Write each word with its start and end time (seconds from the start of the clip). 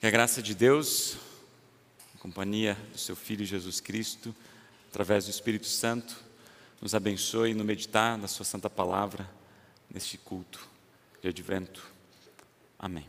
Que 0.00 0.06
a 0.06 0.10
graça 0.10 0.40
de 0.40 0.54
Deus, 0.54 1.18
a 2.14 2.18
companhia 2.20 2.74
do 2.90 2.96
seu 2.96 3.14
Filho 3.14 3.44
Jesus 3.44 3.80
Cristo, 3.80 4.34
através 4.88 5.26
do 5.26 5.30
Espírito 5.30 5.66
Santo, 5.66 6.16
nos 6.80 6.94
abençoe 6.94 7.52
no 7.52 7.62
meditar 7.62 8.16
da 8.16 8.26
Sua 8.26 8.46
Santa 8.46 8.70
Palavra 8.70 9.28
neste 9.90 10.16
culto 10.16 10.66
de 11.20 11.28
advento. 11.28 11.86
Amém. 12.78 13.04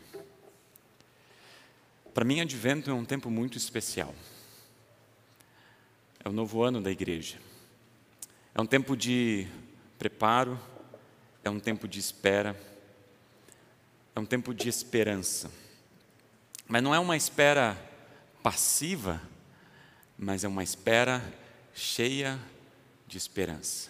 Para 2.13 2.25
mim, 2.25 2.41
advento 2.41 2.91
é 2.91 2.93
um 2.93 3.05
tempo 3.05 3.31
muito 3.31 3.57
especial. 3.57 4.13
É 6.21 6.27
o 6.27 6.33
novo 6.33 6.61
ano 6.61 6.81
da 6.81 6.91
igreja. 6.91 7.39
É 8.53 8.59
um 8.59 8.65
tempo 8.65 8.97
de 8.97 9.47
preparo, 9.97 10.59
é 11.41 11.49
um 11.49 11.57
tempo 11.57 11.87
de 11.87 11.99
espera, 11.99 12.53
é 14.13 14.19
um 14.19 14.25
tempo 14.25 14.53
de 14.53 14.67
esperança. 14.67 15.60
Mas 16.71 16.81
não 16.81 16.95
é 16.95 16.99
uma 16.99 17.17
espera 17.17 17.77
passiva, 18.41 19.21
mas 20.17 20.45
é 20.45 20.47
uma 20.47 20.63
espera 20.63 21.21
cheia 21.73 22.39
de 23.05 23.17
esperança. 23.17 23.89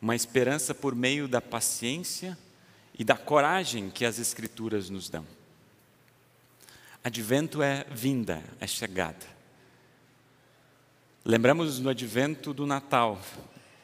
Uma 0.00 0.16
esperança 0.16 0.74
por 0.74 0.94
meio 0.94 1.28
da 1.28 1.38
paciência 1.38 2.38
e 2.98 3.04
da 3.04 3.14
coragem 3.14 3.90
que 3.90 4.06
as 4.06 4.18
Escrituras 4.18 4.88
nos 4.88 5.10
dão. 5.10 5.26
Advento 7.04 7.62
é 7.62 7.84
vinda, 7.90 8.42
é 8.58 8.66
chegada. 8.66 9.26
Lembramos 11.22 11.78
no 11.78 11.90
advento 11.90 12.54
do 12.54 12.64
Natal, 12.64 13.20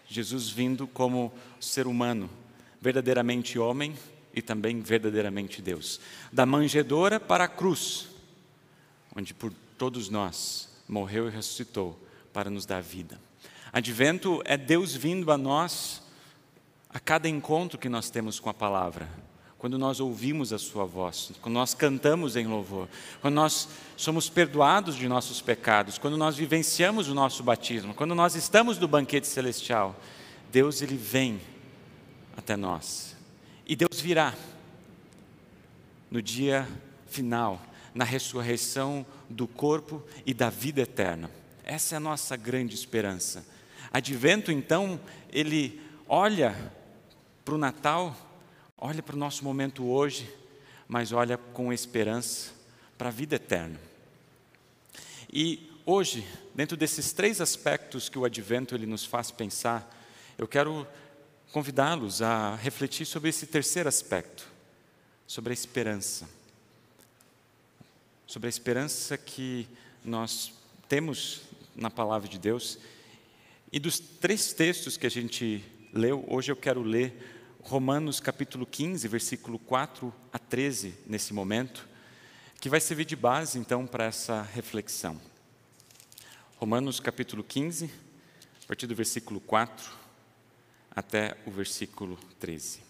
Jesus 0.08 0.48
vindo 0.48 0.86
como 0.86 1.30
ser 1.60 1.86
humano, 1.86 2.30
verdadeiramente 2.80 3.58
homem 3.58 3.94
e 4.34 4.40
também 4.40 4.80
verdadeiramente 4.80 5.60
Deus. 5.60 6.00
Da 6.32 6.46
manjedoura 6.46 7.18
para 7.20 7.44
a 7.44 7.48
cruz, 7.48 8.08
onde 9.14 9.34
por 9.34 9.52
todos 9.78 10.08
nós 10.08 10.68
morreu 10.88 11.28
e 11.28 11.30
ressuscitou 11.30 11.98
para 12.32 12.50
nos 12.50 12.66
dar 12.66 12.82
vida. 12.82 13.20
Advento 13.72 14.42
é 14.44 14.56
Deus 14.56 14.94
vindo 14.94 15.30
a 15.32 15.38
nós 15.38 16.02
a 16.88 17.00
cada 17.00 17.28
encontro 17.28 17.78
que 17.78 17.88
nós 17.88 18.10
temos 18.10 18.38
com 18.38 18.50
a 18.50 18.54
palavra 18.54 19.08
quando 19.62 19.78
nós 19.78 20.00
ouvimos 20.00 20.52
a 20.52 20.58
Sua 20.58 20.84
voz, 20.84 21.30
quando 21.40 21.54
nós 21.54 21.72
cantamos 21.72 22.34
em 22.34 22.48
louvor, 22.48 22.88
quando 23.20 23.34
nós 23.34 23.68
somos 23.96 24.28
perdoados 24.28 24.96
de 24.96 25.06
nossos 25.06 25.40
pecados, 25.40 25.98
quando 25.98 26.16
nós 26.16 26.36
vivenciamos 26.36 27.08
o 27.08 27.14
nosso 27.14 27.44
batismo, 27.44 27.94
quando 27.94 28.12
nós 28.12 28.34
estamos 28.34 28.76
no 28.76 28.88
banquete 28.88 29.28
celestial, 29.28 29.94
Deus 30.50 30.82
ele 30.82 30.96
vem 30.96 31.40
até 32.36 32.56
nós. 32.56 33.11
E 33.72 33.74
Deus 33.74 34.02
virá 34.02 34.36
no 36.10 36.20
dia 36.20 36.68
final, 37.06 37.58
na 37.94 38.04
ressurreição 38.04 39.06
do 39.30 39.48
corpo 39.48 40.04
e 40.26 40.34
da 40.34 40.50
vida 40.50 40.82
eterna. 40.82 41.30
Essa 41.64 41.94
é 41.94 41.96
a 41.96 42.00
nossa 42.00 42.36
grande 42.36 42.74
esperança. 42.74 43.42
Advento, 43.90 44.52
então, 44.52 45.00
ele 45.32 45.80
olha 46.06 46.54
para 47.42 47.54
o 47.54 47.58
Natal 47.58 48.14
Olha 48.84 49.00
para 49.00 49.14
o 49.14 49.18
nosso 49.18 49.44
momento 49.44 49.86
hoje, 49.86 50.28
mas 50.88 51.12
olha 51.12 51.38
com 51.38 51.72
esperança 51.72 52.50
para 52.98 53.10
a 53.10 53.12
vida 53.12 53.36
eterna. 53.36 53.78
E 55.32 55.70
hoje, 55.86 56.26
dentro 56.52 56.76
desses 56.76 57.12
três 57.12 57.40
aspectos 57.40 58.08
que 58.08 58.18
o 58.18 58.24
advento 58.24 58.74
ele 58.74 58.84
nos 58.84 59.04
faz 59.04 59.30
pensar, 59.30 59.88
eu 60.36 60.48
quero 60.48 60.84
convidá-los 61.52 62.22
a 62.22 62.56
refletir 62.56 63.04
sobre 63.04 63.28
esse 63.28 63.46
terceiro 63.46 63.88
aspecto, 63.88 64.48
sobre 65.26 65.52
a 65.52 65.54
esperança. 65.54 66.26
Sobre 68.26 68.46
a 68.46 68.50
esperança 68.50 69.18
que 69.18 69.68
nós 70.02 70.54
temos 70.88 71.42
na 71.76 71.90
palavra 71.90 72.26
de 72.26 72.38
Deus. 72.38 72.78
E 73.70 73.78
dos 73.78 73.98
três 73.98 74.54
textos 74.54 74.96
que 74.96 75.06
a 75.06 75.10
gente 75.10 75.62
leu, 75.92 76.24
hoje 76.26 76.50
eu 76.50 76.56
quero 76.56 76.82
ler 76.82 77.38
Romanos 77.60 78.18
capítulo 78.18 78.64
15, 78.64 79.06
versículo 79.06 79.58
4 79.58 80.12
a 80.32 80.38
13, 80.38 80.94
nesse 81.06 81.34
momento, 81.34 81.86
que 82.60 82.70
vai 82.70 82.80
servir 82.80 83.04
de 83.04 83.14
base 83.14 83.58
então 83.58 83.86
para 83.86 84.04
essa 84.04 84.40
reflexão. 84.40 85.20
Romanos 86.56 86.98
capítulo 86.98 87.44
15, 87.44 87.90
a 88.64 88.66
partir 88.66 88.86
do 88.86 88.94
versículo 88.94 89.38
4 89.38 90.01
até 90.94 91.36
o 91.46 91.50
versículo 91.50 92.18
13. 92.38 92.80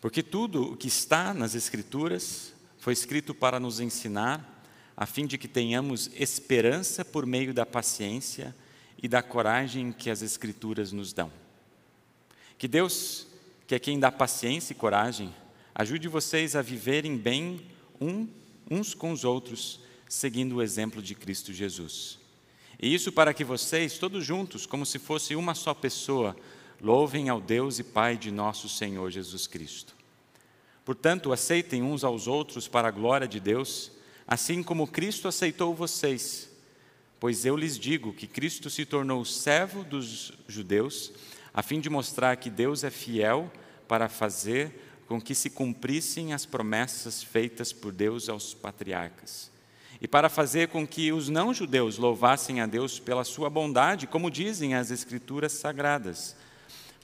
Porque 0.00 0.22
tudo 0.22 0.72
o 0.72 0.76
que 0.76 0.88
está 0.88 1.32
nas 1.32 1.54
Escrituras 1.54 2.52
foi 2.78 2.92
escrito 2.92 3.34
para 3.34 3.58
nos 3.58 3.80
ensinar, 3.80 4.62
a 4.94 5.06
fim 5.06 5.26
de 5.26 5.38
que 5.38 5.48
tenhamos 5.48 6.10
esperança 6.14 7.04
por 7.04 7.24
meio 7.24 7.54
da 7.54 7.64
paciência 7.64 8.54
e 9.02 9.08
da 9.08 9.22
coragem 9.22 9.90
que 9.90 10.10
as 10.10 10.20
Escrituras 10.20 10.92
nos 10.92 11.12
dão. 11.12 11.32
Que 12.58 12.68
Deus, 12.68 13.26
que 13.66 13.74
é 13.74 13.78
quem 13.78 13.98
dá 13.98 14.12
paciência 14.12 14.74
e 14.74 14.76
coragem, 14.76 15.34
ajude 15.74 16.06
vocês 16.06 16.54
a 16.54 16.62
viverem 16.62 17.16
bem 17.16 17.66
um, 17.98 18.28
uns 18.70 18.92
com 18.92 19.10
os 19.10 19.24
outros, 19.24 19.80
seguindo 20.06 20.56
o 20.56 20.62
exemplo 20.62 21.00
de 21.02 21.14
Cristo 21.14 21.52
Jesus. 21.52 22.18
E 22.84 22.94
isso 22.94 23.10
para 23.10 23.32
que 23.32 23.42
vocês, 23.42 23.96
todos 23.96 24.24
juntos, 24.24 24.66
como 24.66 24.84
se 24.84 24.98
fosse 24.98 25.34
uma 25.34 25.54
só 25.54 25.72
pessoa, 25.72 26.36
louvem 26.80 27.30
ao 27.30 27.40
Deus 27.40 27.78
e 27.78 27.82
Pai 27.82 28.16
de 28.16 28.30
nosso 28.30 28.68
Senhor 28.68 29.10
Jesus 29.10 29.46
Cristo. 29.46 29.94
Portanto, 30.84 31.32
aceitem 31.32 31.82
uns 31.82 32.04
aos 32.04 32.26
outros 32.26 32.68
para 32.68 32.88
a 32.88 32.90
glória 32.90 33.26
de 33.26 33.40
Deus, 33.40 33.90
assim 34.26 34.62
como 34.62 34.86
Cristo 34.86 35.26
aceitou 35.26 35.74
vocês 35.74 36.52
Pois 37.24 37.46
eu 37.46 37.56
lhes 37.56 37.78
digo 37.78 38.12
que 38.12 38.26
Cristo 38.26 38.68
se 38.68 38.84
tornou 38.84 39.24
servo 39.24 39.82
dos 39.82 40.30
judeus, 40.46 41.10
a 41.54 41.62
fim 41.62 41.80
de 41.80 41.88
mostrar 41.88 42.36
que 42.36 42.50
Deus 42.50 42.84
é 42.84 42.90
fiel 42.90 43.50
para 43.88 44.10
fazer 44.10 45.00
com 45.06 45.18
que 45.18 45.34
se 45.34 45.48
cumprissem 45.48 46.34
as 46.34 46.44
promessas 46.44 47.22
feitas 47.22 47.72
por 47.72 47.92
Deus 47.92 48.28
aos 48.28 48.52
patriarcas. 48.52 49.53
E 50.04 50.06
para 50.06 50.28
fazer 50.28 50.68
com 50.68 50.86
que 50.86 51.10
os 51.12 51.30
não-judeus 51.30 51.96
louvassem 51.96 52.60
a 52.60 52.66
Deus 52.66 52.98
pela 52.98 53.24
sua 53.24 53.48
bondade, 53.48 54.06
como 54.06 54.30
dizem 54.30 54.74
as 54.74 54.90
Escrituras 54.90 55.52
sagradas. 55.52 56.36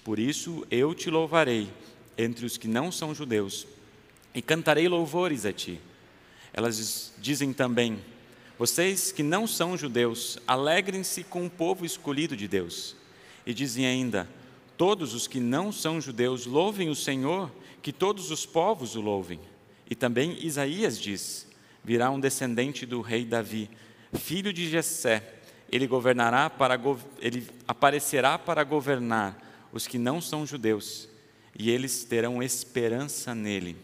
Por 0.04 0.18
isso 0.18 0.66
eu 0.70 0.94
te 0.94 1.08
louvarei 1.08 1.72
entre 2.18 2.44
os 2.44 2.58
que 2.58 2.68
não 2.68 2.92
são 2.92 3.14
judeus, 3.14 3.66
e 4.34 4.42
cantarei 4.42 4.86
louvores 4.86 5.46
a 5.46 5.52
ti. 5.52 5.80
Elas 6.52 7.14
dizem 7.16 7.54
também: 7.54 7.98
vocês 8.58 9.10
que 9.10 9.22
não 9.22 9.46
são 9.46 9.78
judeus, 9.78 10.38
alegrem-se 10.46 11.24
com 11.24 11.46
o 11.46 11.50
povo 11.50 11.86
escolhido 11.86 12.36
de 12.36 12.46
Deus. 12.46 12.94
E 13.46 13.54
dizem 13.54 13.86
ainda: 13.86 14.28
Todos 14.76 15.14
os 15.14 15.26
que 15.26 15.40
não 15.40 15.72
são 15.72 16.02
judeus 16.02 16.44
louvem 16.44 16.90
o 16.90 16.94
Senhor, 16.94 17.50
que 17.80 17.94
todos 17.94 18.30
os 18.30 18.44
povos 18.44 18.94
o 18.94 19.00
louvem. 19.00 19.40
E 19.88 19.94
também 19.94 20.36
Isaías 20.44 21.00
diz: 21.00 21.48
Virá 21.84 22.10
um 22.10 22.20
descendente 22.20 22.84
do 22.84 23.00
rei 23.00 23.24
Davi, 23.24 23.70
filho 24.14 24.52
de 24.52 24.68
Jessé. 24.68 25.34
Ele 25.70 25.86
governará 25.86 26.50
para 26.50 26.78
ele 27.20 27.48
aparecerá 27.66 28.38
para 28.38 28.64
governar 28.64 29.68
os 29.72 29.86
que 29.86 29.98
não 29.98 30.20
são 30.20 30.44
judeus, 30.44 31.08
e 31.56 31.70
eles 31.70 32.04
terão 32.04 32.42
esperança 32.42 33.34
nele. 33.34 33.76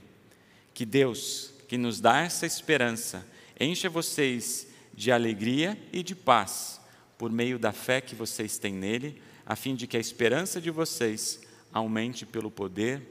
Que 0.74 0.84
Deus, 0.84 1.52
que 1.68 1.78
nos 1.78 2.00
dá 2.00 2.20
essa 2.20 2.44
esperança, 2.44 3.26
encha 3.58 3.88
vocês 3.88 4.66
de 4.92 5.12
alegria 5.12 5.78
e 5.92 6.02
de 6.02 6.14
paz, 6.14 6.80
por 7.16 7.30
meio 7.30 7.58
da 7.58 7.72
fé 7.72 8.00
que 8.00 8.14
vocês 8.14 8.58
têm 8.58 8.74
nele, 8.74 9.22
a 9.44 9.54
fim 9.54 9.74
de 9.74 9.86
que 9.86 9.96
a 9.96 10.00
esperança 10.00 10.60
de 10.60 10.70
vocês 10.70 11.40
aumente 11.72 12.26
pelo 12.26 12.50
poder 12.50 13.02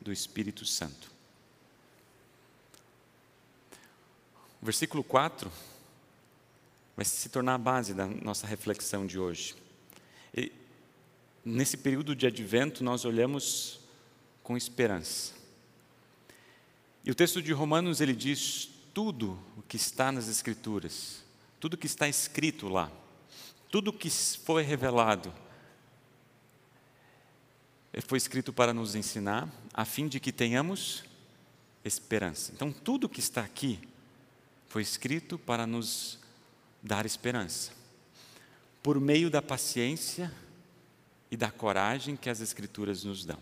do 0.00 0.12
Espírito 0.12 0.64
Santo. 0.66 1.13
Versículo 4.64 5.04
4 5.04 5.52
vai 6.96 7.04
se 7.04 7.28
tornar 7.28 7.56
a 7.56 7.58
base 7.58 7.92
da 7.92 8.06
nossa 8.06 8.46
reflexão 8.46 9.06
de 9.06 9.18
hoje. 9.18 9.54
E, 10.34 10.50
nesse 11.44 11.76
período 11.76 12.16
de 12.16 12.26
advento, 12.26 12.82
nós 12.82 13.04
olhamos 13.04 13.78
com 14.42 14.56
esperança. 14.56 15.34
E 17.04 17.10
o 17.10 17.14
texto 17.14 17.42
de 17.42 17.52
Romanos 17.52 18.00
ele 18.00 18.14
diz: 18.14 18.70
tudo 18.94 19.38
o 19.54 19.60
que 19.60 19.76
está 19.76 20.10
nas 20.10 20.28
Escrituras, 20.28 21.22
tudo 21.60 21.74
o 21.74 21.76
que 21.76 21.86
está 21.86 22.08
escrito 22.08 22.66
lá, 22.66 22.90
tudo 23.70 23.88
o 23.88 23.92
que 23.92 24.08
foi 24.08 24.62
revelado, 24.62 25.30
foi 28.06 28.16
escrito 28.16 28.50
para 28.50 28.72
nos 28.72 28.94
ensinar, 28.94 29.46
a 29.74 29.84
fim 29.84 30.08
de 30.08 30.18
que 30.18 30.32
tenhamos 30.32 31.04
esperança. 31.84 32.50
Então, 32.54 32.72
tudo 32.72 33.04
o 33.04 33.10
que 33.10 33.20
está 33.20 33.42
aqui 33.42 33.78
foi 34.74 34.82
escrito 34.82 35.38
para 35.38 35.68
nos 35.68 36.18
dar 36.82 37.06
esperança, 37.06 37.70
por 38.82 38.98
meio 38.98 39.30
da 39.30 39.40
paciência 39.40 40.34
e 41.30 41.36
da 41.36 41.48
coragem 41.48 42.16
que 42.16 42.28
as 42.28 42.40
Escrituras 42.40 43.04
nos 43.04 43.24
dão. 43.24 43.38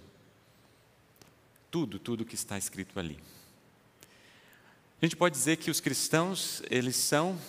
tudo, 1.71 1.99
tudo 1.99 2.27
que 2.27 2.35
está 2.35 2.59
escrito 2.59 3.01
ali. 3.01 3.19
A 5.01 5.07
gente 5.07 5.17
pode 5.17 5.35
dizer 5.35 5.57
que 5.57 5.71
os 5.71 5.81
cristãos, 5.81 6.63
eles 6.69 6.97
são 6.97 7.41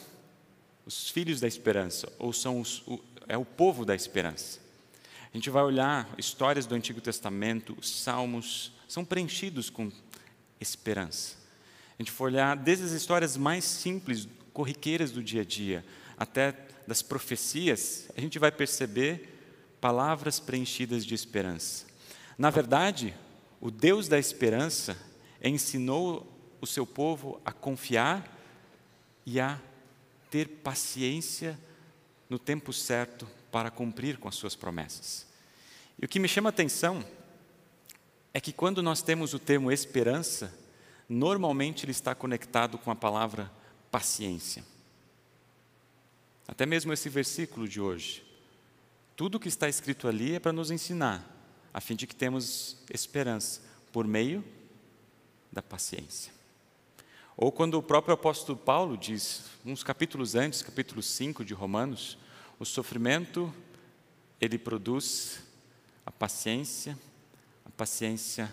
os 0.86 1.10
filhos 1.10 1.42
da 1.42 1.48
esperança, 1.50 2.10
ou 2.18 2.32
são 2.32 2.62
os, 2.62 2.88
o, 2.88 3.04
é 3.28 3.38
o 3.38 3.44
povo 3.44 3.84
da 3.84 3.94
esperança. 3.94 4.62
A 5.34 5.36
gente 5.36 5.50
vai 5.50 5.62
olhar 5.62 6.10
histórias 6.18 6.66
do 6.66 6.74
Antigo 6.74 7.02
Testamento, 7.02 7.76
os 7.78 7.90
salmos, 7.90 8.72
são 8.88 9.04
preenchidos 9.04 9.70
com 9.70 9.92
esperança. 10.58 11.43
A 11.98 12.02
gente 12.02 12.12
for 12.12 12.26
olhar 12.26 12.56
desde 12.58 12.86
as 12.86 12.92
histórias 12.92 13.38
mais 13.38 13.64
simples, 13.64 14.28
corriqueiras 14.52 15.12
do 15.12 15.24
dia 15.24 15.42
a 15.42 15.46
dia, 15.46 15.86
até 16.18 16.56
das 16.88 17.02
profecias, 17.02 18.10
a 18.16 18.22
gente 18.22 18.38
vai 18.40 18.52
perceber 18.52 19.30
palavras 19.80 20.40
preenchidas 20.40 21.06
de 21.06 21.14
esperança. 21.14 21.86
Na 22.38 22.50
verdade, 22.50 23.14
o 23.62 23.70
Deus 23.70 24.08
da 24.08 24.18
esperança 24.20 24.98
ensinou 25.42 26.28
o 26.60 26.68
seu 26.68 26.86
povo 26.86 27.42
a 27.46 27.52
confiar 27.52 28.30
e 29.26 29.40
a 29.40 29.60
ter 30.30 30.48
paciência 30.48 31.60
no 32.30 32.40
tempo 32.40 32.74
certo 32.74 33.28
para 33.52 33.70
cumprir 33.70 34.18
com 34.18 34.28
as 34.28 34.36
suas 34.36 34.56
promessas. 34.56 35.28
E 36.02 36.06
o 36.06 36.08
que 36.08 36.20
me 36.20 36.28
chama 36.28 36.50
a 36.50 36.52
atenção 36.52 37.06
é 38.34 38.42
que 38.42 38.52
quando 38.52 38.82
nós 38.82 39.02
temos 39.02 39.34
o 39.34 39.40
termo 39.40 39.72
esperança, 39.72 40.52
normalmente 41.08 41.86
ele 41.86 41.92
está 41.92 42.16
conectado 42.16 42.78
com 42.78 42.92
a 42.92 42.96
palavra 42.96 43.52
paciência. 43.92 44.64
Até 46.48 46.66
mesmo 46.66 46.92
esse 46.92 47.10
versículo 47.10 47.68
de 47.68 47.80
hoje. 47.80 48.24
Tudo 49.16 49.40
que 49.40 49.48
está 49.48 49.70
escrito 49.70 50.08
ali 50.08 50.36
é 50.36 50.40
para 50.40 50.52
nos 50.52 50.72
ensinar, 50.72 51.24
a 51.74 51.80
fim 51.80 51.96
de 51.96 52.08
que 52.08 52.16
temos 52.16 52.78
esperança 52.92 53.62
por 53.92 54.08
meio 54.08 54.44
da 55.52 55.62
paciência. 55.62 56.34
Ou 57.38 57.52
quando 57.52 57.76
o 57.76 57.84
próprio 57.84 58.14
apóstolo 58.14 58.58
Paulo 58.58 58.98
diz, 58.98 59.44
uns 59.66 59.84
capítulos 59.84 60.36
antes, 60.36 60.62
capítulo 60.62 61.02
5 61.02 61.46
de 61.46 61.54
Romanos, 61.54 62.18
o 62.60 62.66
sofrimento 62.66 63.54
ele 64.42 64.58
produz 64.58 65.42
a 66.06 66.12
paciência, 66.12 66.98
a 67.66 67.70
paciência 67.70 68.52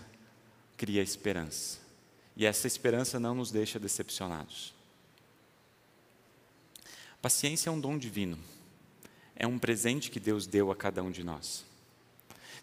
cria 0.77 1.01
esperança. 1.01 1.80
E 2.41 2.45
essa 2.47 2.65
esperança 2.65 3.19
não 3.19 3.35
nos 3.35 3.51
deixa 3.51 3.77
decepcionados. 3.77 4.73
Paciência 7.21 7.69
é 7.69 7.71
um 7.71 7.79
dom 7.79 7.99
divino. 7.99 8.35
É 9.35 9.45
um 9.45 9.59
presente 9.59 10.09
que 10.09 10.19
Deus 10.19 10.47
deu 10.47 10.71
a 10.71 10.75
cada 10.75 11.03
um 11.03 11.11
de 11.11 11.23
nós. 11.23 11.63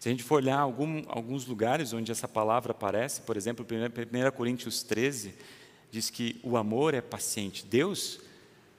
Se 0.01 0.09
a 0.09 0.11
gente 0.11 0.25
for 0.25 0.43
olhar 0.43 0.59
algum, 0.59 1.05
alguns 1.07 1.47
lugares 1.47 1.93
onde 1.93 2.11
essa 2.11 2.27
palavra 2.27 2.73
aparece, 2.73 3.21
por 3.21 3.37
exemplo, 3.37 3.65
1 3.65 4.37
Coríntios 4.37 4.83
13, 4.83 5.33
diz 5.93 6.11
que 6.11 6.41
o 6.43 6.57
amor 6.57 6.93
é 6.93 7.01
paciente. 7.01 7.65
Deus 7.65 8.19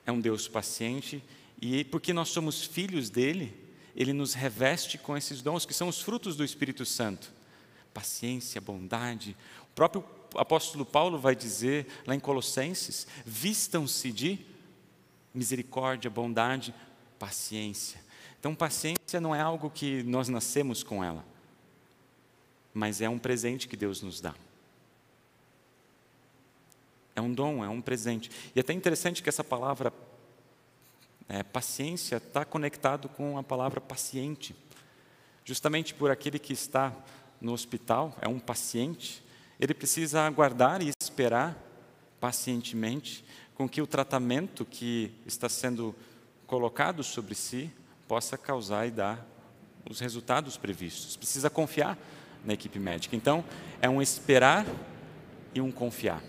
é 0.06 0.12
um 0.12 0.20
Deus 0.20 0.50
paciente 0.50 1.24
e 1.62 1.86
porque 1.86 2.12
nós 2.12 2.28
somos 2.28 2.66
filhos 2.66 3.10
dele, 3.10 3.58
ele 3.96 4.12
nos 4.12 4.34
reveste 4.34 4.98
com 4.98 5.16
esses 5.16 5.42
dons 5.42 5.66
que 5.66 5.74
são 5.74 5.88
os 5.88 6.02
frutos 6.02 6.36
do 6.36 6.44
Espírito 6.44 6.86
Santo. 6.86 7.32
Paciência, 7.94 8.60
bondade. 8.60 9.34
O 9.64 9.74
próprio 9.74 10.19
apóstolo 10.36 10.86
Paulo 10.86 11.18
vai 11.18 11.36
dizer 11.36 11.88
lá 12.06 12.16
em 12.16 12.20
Colossenses: 12.20 13.08
vistam-se 13.26 14.12
de 14.12 14.46
misericórdia, 15.34 16.10
bondade, 16.10 16.74
paciência. 17.18 18.00
Então, 18.40 18.56
paciência 18.56 19.20
não 19.20 19.36
é 19.36 19.42
algo 19.42 19.70
que 19.70 20.02
nós 20.04 20.30
nascemos 20.30 20.82
com 20.82 21.04
ela, 21.04 21.26
mas 22.74 23.02
é 23.02 23.10
um 23.10 23.20
presente 23.20 23.68
que 23.68 23.76
Deus 23.76 24.02
nos 24.02 24.22
dá. 24.22 24.34
É 27.16 27.22
um 27.22 27.34
dom, 27.34 27.64
é 27.64 27.68
um 27.68 27.82
presente. 27.82 28.32
E 28.56 28.60
é 28.60 28.62
até 28.62 28.72
interessante 28.72 29.22
que 29.22 29.28
essa 29.28 29.44
palavra 29.44 29.92
é, 31.28 31.44
paciência 31.44 32.16
está 32.16 32.46
conectado 32.46 33.10
com 33.10 33.38
a 33.38 33.44
palavra 33.44 33.82
paciente. 33.82 34.56
Justamente 35.44 35.94
por 35.94 36.10
aquele 36.10 36.40
que 36.40 36.54
está 36.54 36.96
no 37.42 37.54
hospital, 37.54 38.16
é 38.22 38.28
um 38.28 38.40
paciente, 38.40 39.22
ele 39.60 39.74
precisa 39.74 40.22
aguardar 40.22 40.82
e 40.82 40.92
esperar 41.02 41.58
pacientemente 42.20 43.26
com 43.56 43.68
que 43.68 43.82
o 43.82 43.88
tratamento 43.88 44.64
que 44.64 45.12
está 45.26 45.50
sendo 45.50 45.94
colocado 46.48 47.04
sobre 47.04 47.36
si 47.36 47.70
possa 48.08 48.38
causar 48.38 48.88
e 48.88 48.92
dar 48.92 49.26
os 49.90 50.00
resultados 50.00 50.56
previstos. 50.56 51.18
Precisa 51.18 51.50
confiar 51.50 51.98
na 52.46 52.54
equipe 52.54 52.80
médica. 52.80 53.16
Então, 53.16 53.44
é 53.82 53.90
um 53.90 54.02
esperar 54.02 54.66
e 55.54 55.60
um 55.60 55.72
confiar. 55.72 56.24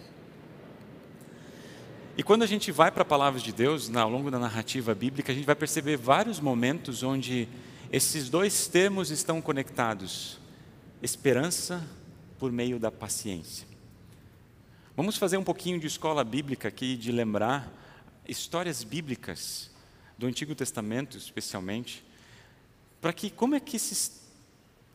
E 2.17 2.23
quando 2.23 2.43
a 2.43 2.47
gente 2.47 2.73
vai 2.73 2.91
para 2.91 3.03
a 3.03 3.07
palavra 3.07 3.41
de 3.41 3.53
Deus, 3.53 3.95
ao 3.95 4.11
longo 4.11 4.31
da 4.31 4.39
narrativa 4.39 4.95
bíblica, 4.95 5.31
a 5.31 5.35
gente 5.35 5.47
vai 5.47 5.55
perceber 5.55 5.97
vários 5.97 6.41
momentos 6.41 7.03
onde 7.03 7.49
esses 7.93 8.29
dois 8.29 8.67
termos 8.67 9.11
estão 9.11 9.41
conectados: 9.41 10.39
esperança 11.01 11.83
por 12.41 12.51
meio 12.51 12.81
da 12.81 12.91
paciência. 12.91 13.69
Vamos 14.97 15.17
fazer 15.17 15.37
um 15.37 15.45
pouquinho 15.45 15.79
de 15.79 15.87
escola 15.87 16.25
bíblica 16.25 16.67
aqui, 16.67 16.97
de 16.97 17.13
lembrar 17.13 17.71
histórias 18.27 18.83
bíblicas 18.83 19.71
do 20.19 20.27
Antigo 20.27 20.55
Testamento, 20.55 21.17
especialmente, 21.17 22.05
para 23.01 23.13
que 23.13 23.31
como 23.31 23.55
é 23.55 23.61
que 23.61 23.77
esses, 23.77 24.23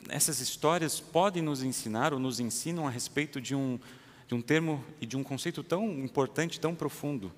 essas 0.09 0.39
histórias 0.39 0.99
podem 0.99 1.41
nos 1.41 1.63
ensinar 1.63 2.13
ou 2.13 2.19
nos 2.19 2.39
ensinam 2.39 2.87
a 2.87 2.89
respeito 2.89 3.39
de 3.39 3.55
um 3.55 3.79
de 4.27 4.33
um 4.33 4.41
termo 4.41 4.83
e 4.99 5.05
de 5.05 5.15
um 5.15 5.23
conceito 5.23 5.63
tão 5.63 5.87
importante, 5.99 6.59
tão 6.59 6.73
profundo 6.73 7.31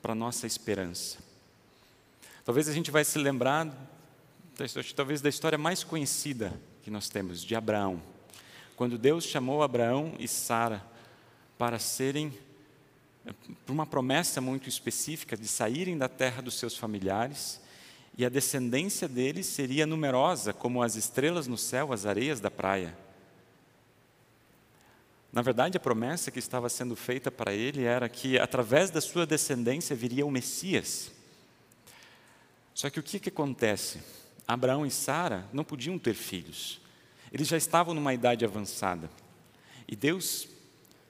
para 0.00 0.12
a 0.12 0.14
nossa 0.14 0.46
esperança. 0.46 1.18
Talvez 2.44 2.66
a 2.68 2.72
gente 2.72 2.90
vai 2.90 3.04
se 3.04 3.18
lembrar, 3.18 3.68
talvez 4.96 5.20
da 5.20 5.28
história 5.28 5.58
mais 5.58 5.84
conhecida 5.84 6.58
que 6.82 6.90
nós 6.90 7.10
temos, 7.10 7.44
de 7.44 7.54
Abraão. 7.54 8.02
Quando 8.80 8.96
Deus 8.96 9.24
chamou 9.24 9.62
Abraão 9.62 10.14
e 10.18 10.26
Sara 10.26 10.82
para 11.58 11.78
serem, 11.78 12.32
por 13.66 13.74
uma 13.74 13.84
promessa 13.84 14.40
muito 14.40 14.70
específica, 14.70 15.36
de 15.36 15.46
saírem 15.46 15.98
da 15.98 16.08
terra 16.08 16.40
dos 16.40 16.58
seus 16.58 16.78
familiares, 16.78 17.60
e 18.16 18.24
a 18.24 18.30
descendência 18.30 19.06
deles 19.06 19.44
seria 19.44 19.86
numerosa 19.86 20.54
como 20.54 20.82
as 20.82 20.94
estrelas 20.96 21.46
no 21.46 21.58
céu, 21.58 21.92
as 21.92 22.06
areias 22.06 22.40
da 22.40 22.50
praia. 22.50 22.96
Na 25.30 25.42
verdade, 25.42 25.76
a 25.76 25.80
promessa 25.80 26.30
que 26.30 26.38
estava 26.38 26.70
sendo 26.70 26.96
feita 26.96 27.30
para 27.30 27.52
ele 27.52 27.84
era 27.84 28.08
que, 28.08 28.38
através 28.38 28.88
da 28.88 29.02
sua 29.02 29.26
descendência, 29.26 29.94
viria 29.94 30.24
o 30.24 30.30
Messias. 30.30 31.12
Só 32.72 32.88
que 32.88 32.98
o 32.98 33.02
que, 33.02 33.20
que 33.20 33.28
acontece? 33.28 34.00
Abraão 34.48 34.86
e 34.86 34.90
Sara 34.90 35.46
não 35.52 35.64
podiam 35.64 35.98
ter 35.98 36.14
filhos. 36.14 36.80
Eles 37.32 37.48
já 37.48 37.56
estavam 37.56 37.94
numa 37.94 38.12
idade 38.12 38.44
avançada. 38.44 39.10
E 39.86 39.94
Deus 39.94 40.48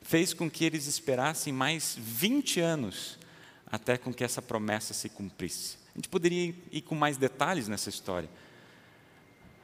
fez 0.03 0.33
com 0.35 0.50
que 0.50 0.65
eles 0.65 0.87
esperassem 0.87 1.53
mais 1.53 1.97
20 1.99 2.61
anos 2.61 3.19
até 3.67 3.97
com 3.97 4.12
que 4.12 4.25
essa 4.25 4.43
promessa 4.43 4.93
se 4.93 5.09
cumprisse. 5.09 5.77
A 5.95 5.99
gente 5.99 6.09
poderia 6.09 6.55
ir 6.73 6.81
com 6.83 6.95
mais 6.95 7.17
detalhes 7.17 7.69
nessa 7.69 7.89
história. 7.89 8.29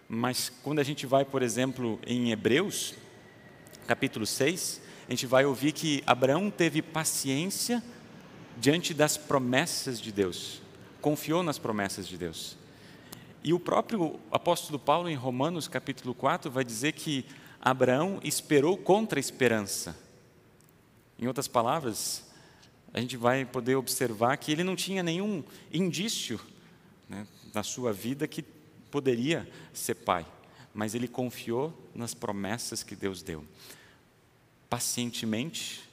Mas 0.09 0.53
quando 0.63 0.79
a 0.79 0.85
gente 0.85 1.07
vai, 1.07 1.25
por 1.25 1.43
exemplo, 1.43 1.99
em 2.07 2.31
Hebreus, 2.31 2.95
capítulo 3.87 4.25
6, 4.25 4.81
a 5.09 5.11
gente 5.11 5.27
vai 5.27 5.45
ouvir 5.45 5.73
que 5.73 6.03
Abraão 6.07 6.51
teve 6.51 6.83
paciência 6.83 7.83
diante 8.59 8.95
das 8.95 9.17
promessas 9.17 10.01
de 10.01 10.13
Deus, 10.13 10.63
confiou 11.01 11.43
nas 11.43 11.59
promessas 11.59 12.07
de 12.07 12.17
Deus. 12.17 12.57
E 13.43 13.53
o 13.53 13.61
próprio 13.61 14.19
apóstolo 14.31 14.79
Paulo, 14.79 15.09
em 15.09 15.15
Romanos 15.15 15.69
capítulo 15.69 16.15
4, 16.15 16.51
vai 16.51 16.65
dizer 16.65 16.93
que 16.93 17.25
Abraão 17.61 18.21
esperou 18.23 18.77
contra 18.77 19.19
a 19.19 19.21
esperança. 19.21 19.97
Em 21.19 21.27
outras 21.27 21.49
palavras, 21.49 22.25
a 22.93 23.01
gente 23.01 23.17
vai 23.17 23.45
poder 23.45 23.77
observar 23.77 24.37
que 24.37 24.53
ele 24.53 24.65
não 24.65 24.77
tinha 24.77 25.03
nenhum 25.03 25.45
indício 25.73 26.41
né, 27.09 27.27
na 27.55 27.63
sua 27.63 27.93
vida 27.93 28.27
que 28.27 28.43
poderia 28.91 29.49
ser 29.73 29.95
pai, 29.95 30.27
mas 30.75 30.95
ele 30.95 31.09
confiou 31.09 31.73
nas 31.95 32.15
promessas 32.15 32.83
que 32.83 32.97
Deus 32.97 33.23
deu 33.23 33.45
pacientemente 34.69 35.89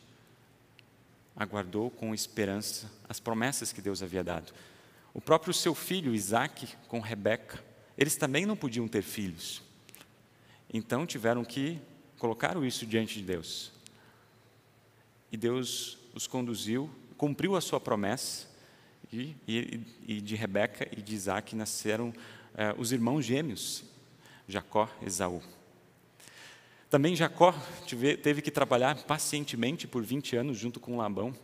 aguardou 1.36 1.90
com 1.90 2.14
esperança 2.14 2.92
as 3.08 3.20
promessas 3.20 3.72
que 3.72 3.82
Deus 3.82 4.04
havia 4.04 4.24
dado. 4.24 4.54
O 5.14 5.22
próprio 5.22 5.54
seu 5.54 5.76
filho 5.76 6.16
Isaac 6.16 6.76
com 6.88 7.00
Rebeca, 7.00 7.64
eles 7.98 8.16
também 8.16 8.46
não 8.46 8.56
podiam 8.56 8.88
ter 8.88 9.04
filhos. 9.04 9.62
Então 10.74 11.06
tiveram 11.06 11.46
que 11.46 11.80
colocar 12.18 12.62
isso 12.64 12.86
diante 12.86 13.20
de 13.20 13.26
Deus. 13.26 13.72
E 15.32 15.38
Deus 15.38 15.98
os 16.14 16.26
conduziu, 16.26 16.90
cumpriu 17.18 17.56
a 17.56 17.62
sua 17.62 17.80
promessa, 17.80 18.48
e, 19.14 19.36
e, 19.48 19.82
e 20.08 20.22
de 20.22 20.36
Rebeca 20.36 20.88
e 20.92 21.02
de 21.02 21.14
Isaac 21.14 21.56
nasceram 21.56 22.12
eh, 22.56 22.74
os 22.78 22.92
irmãos 22.92 23.24
gêmeos, 23.24 23.84
Jacó 24.48 24.90
e 25.02 25.06
Esaú. 25.06 25.42
Também 26.90 27.16
Jacó 27.16 27.54
teve 28.22 28.42
que 28.42 28.52
trabalhar 28.52 29.04
pacientemente 29.04 29.88
por 29.88 30.04
20 30.04 30.36
anos 30.36 30.58
junto 30.58 30.80
com 30.80 30.98
Labão. 30.98 31.36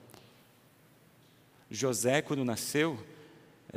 José, 1.69 2.21
quando 2.21 2.43
nasceu, 2.43 2.99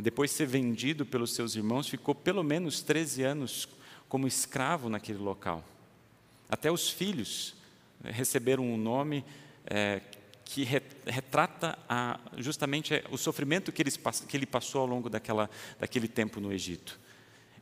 depois 0.00 0.30
de 0.30 0.36
ser 0.36 0.46
vendido 0.46 1.04
pelos 1.04 1.34
seus 1.34 1.54
irmãos, 1.54 1.88
ficou 1.88 2.14
pelo 2.14 2.42
menos 2.42 2.80
13 2.80 3.22
anos 3.22 3.68
como 4.08 4.26
escravo 4.26 4.88
naquele 4.88 5.18
local. 5.18 5.64
Até 6.48 6.70
os 6.70 6.88
filhos 6.88 7.54
né, 8.02 8.10
receberam 8.10 8.64
um 8.64 8.76
nome 8.76 9.24
é, 9.66 10.00
que 10.44 10.64
retrata 11.06 11.78
a, 11.88 12.20
justamente 12.36 13.02
o 13.10 13.16
sofrimento 13.16 13.72
que, 13.72 13.82
que 13.82 14.36
ele 14.36 14.46
passou 14.46 14.82
ao 14.82 14.86
longo 14.86 15.08
daquela, 15.08 15.48
daquele 15.78 16.08
tempo 16.08 16.40
no 16.40 16.52
Egito. 16.52 17.00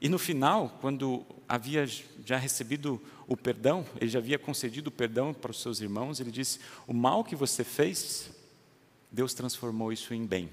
E 0.01 0.09
no 0.09 0.19
final, 0.19 0.79
quando 0.81 1.25
havia 1.49 1.87
já 2.25 2.37
recebido 2.39 3.01
o 3.29 3.37
perdão, 3.37 3.85
ele 4.01 4.11
já 4.11 4.19
havia 4.19 4.39
concedido 4.39 4.89
o 4.89 4.93
perdão 4.93 5.35
para 5.35 5.51
os 5.51 5.61
seus 5.61 5.81
irmãos, 5.81 6.21
ele 6.21 6.31
disse: 6.31 6.59
O 6.87 6.95
mal 6.95 7.23
que 7.23 7.37
você 7.37 7.63
fez, 7.63 8.31
Deus 9.13 9.35
transformou 9.35 9.93
isso 9.93 10.15
em 10.15 10.25
bem, 10.25 10.49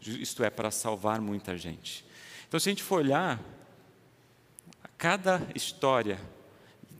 isto 0.00 0.42
é, 0.42 0.50
para 0.50 0.70
salvar 0.70 1.20
muita 1.20 1.56
gente. 1.56 2.04
Então, 2.48 2.58
se 2.58 2.68
a 2.68 2.72
gente 2.72 2.82
for 2.82 3.00
olhar, 3.00 3.40
cada 4.96 5.46
história, 5.54 6.20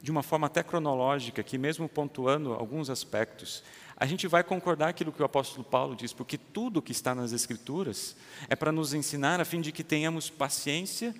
de 0.03 0.11
uma 0.11 0.23
forma 0.23 0.47
até 0.47 0.63
cronológica, 0.63 1.43
que 1.43 1.59
mesmo 1.59 1.89
pontuando 1.89 2.53
alguns 2.53 2.89
aspectos, 2.89 3.63
a 3.97 4.07
gente 4.07 4.27
vai 4.27 4.43
concordar 4.43 4.89
aquilo 4.89 5.13
que 5.13 5.21
o 5.21 5.25
apóstolo 5.27 5.63
Paulo 5.63 5.95
diz, 5.95 6.13
porque 6.13 6.39
tudo 6.39 6.81
que 6.81 6.93
está 6.93 7.15
nas 7.15 7.33
Escrituras 7.33 8.17
é 8.49 8.57
para 8.57 8.73
nos 8.73 8.95
ensinar 8.95 9.41
a 9.41 9.45
fim 9.45 9.61
de 9.61 9.73
que 9.73 9.85
tenhamos 9.85 10.31
paciência 10.31 11.15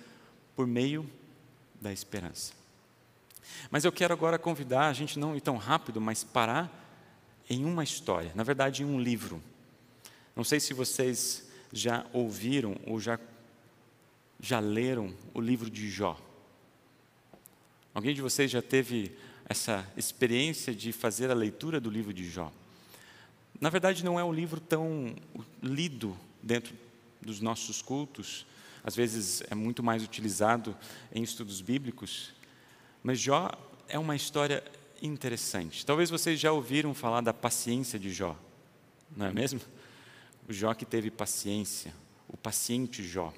por 0.55 0.65
meio 0.65 1.07
da 1.79 1.93
esperança. 1.93 2.53
Mas 3.69 3.85
eu 3.85 3.91
quero 3.91 4.13
agora 4.13 4.39
convidar 4.39 4.87
a 4.87 4.93
gente 4.93 5.19
não 5.19 5.35
ir 5.35 5.41
tão 5.41 5.57
rápido, 5.57 6.01
mas 6.01 6.23
parar 6.23 6.69
em 7.47 7.65
uma 7.65 7.83
história, 7.83 8.31
na 8.33 8.43
verdade, 8.43 8.81
em 8.81 8.85
um 8.85 8.99
livro. 8.99 9.41
Não 10.35 10.43
sei 10.43 10.59
se 10.59 10.73
vocês 10.73 11.50
já 11.71 12.05
ouviram 12.13 12.75
ou 12.85 12.99
já, 12.99 13.19
já 14.39 14.59
leram 14.59 15.13
o 15.33 15.41
livro 15.41 15.69
de 15.69 15.89
Jó. 15.89 16.19
Alguém 17.93 18.15
de 18.15 18.21
vocês 18.21 18.49
já 18.49 18.61
teve 18.61 19.15
essa 19.47 19.85
experiência 19.97 20.73
de 20.73 20.91
fazer 20.91 21.29
a 21.29 21.33
leitura 21.33 21.79
do 21.79 21.89
livro 21.89 22.13
de 22.13 22.29
Jó? 22.29 22.51
Na 23.59 23.69
verdade, 23.69 24.03
não 24.03 24.19
é 24.19 24.23
um 24.23 24.33
livro 24.33 24.59
tão 24.59 25.15
lido 25.61 26.17
dentro 26.41 26.73
dos 27.21 27.39
nossos 27.39 27.81
cultos, 27.81 28.45
às 28.83 28.95
vezes 28.95 29.43
é 29.49 29.53
muito 29.53 29.83
mais 29.83 30.03
utilizado 30.03 30.75
em 31.13 31.21
estudos 31.21 31.61
bíblicos, 31.61 32.33
mas 33.03 33.19
Jó 33.19 33.51
é 33.87 33.99
uma 33.99 34.15
história 34.15 34.63
interessante. 35.01 35.85
Talvez 35.85 36.09
vocês 36.09 36.39
já 36.39 36.51
ouviram 36.51 36.93
falar 36.93 37.21
da 37.21 37.33
paciência 37.33 37.99
de 37.99 38.11
Jó, 38.11 38.35
não 39.15 39.27
é 39.27 39.31
mesmo? 39.31 39.61
O 40.47 40.53
Jó 40.53 40.73
que 40.73 40.85
teve 40.85 41.09
paciência, 41.09 41.93
o 42.27 42.35
paciente 42.35 43.03
Jó. 43.03 43.33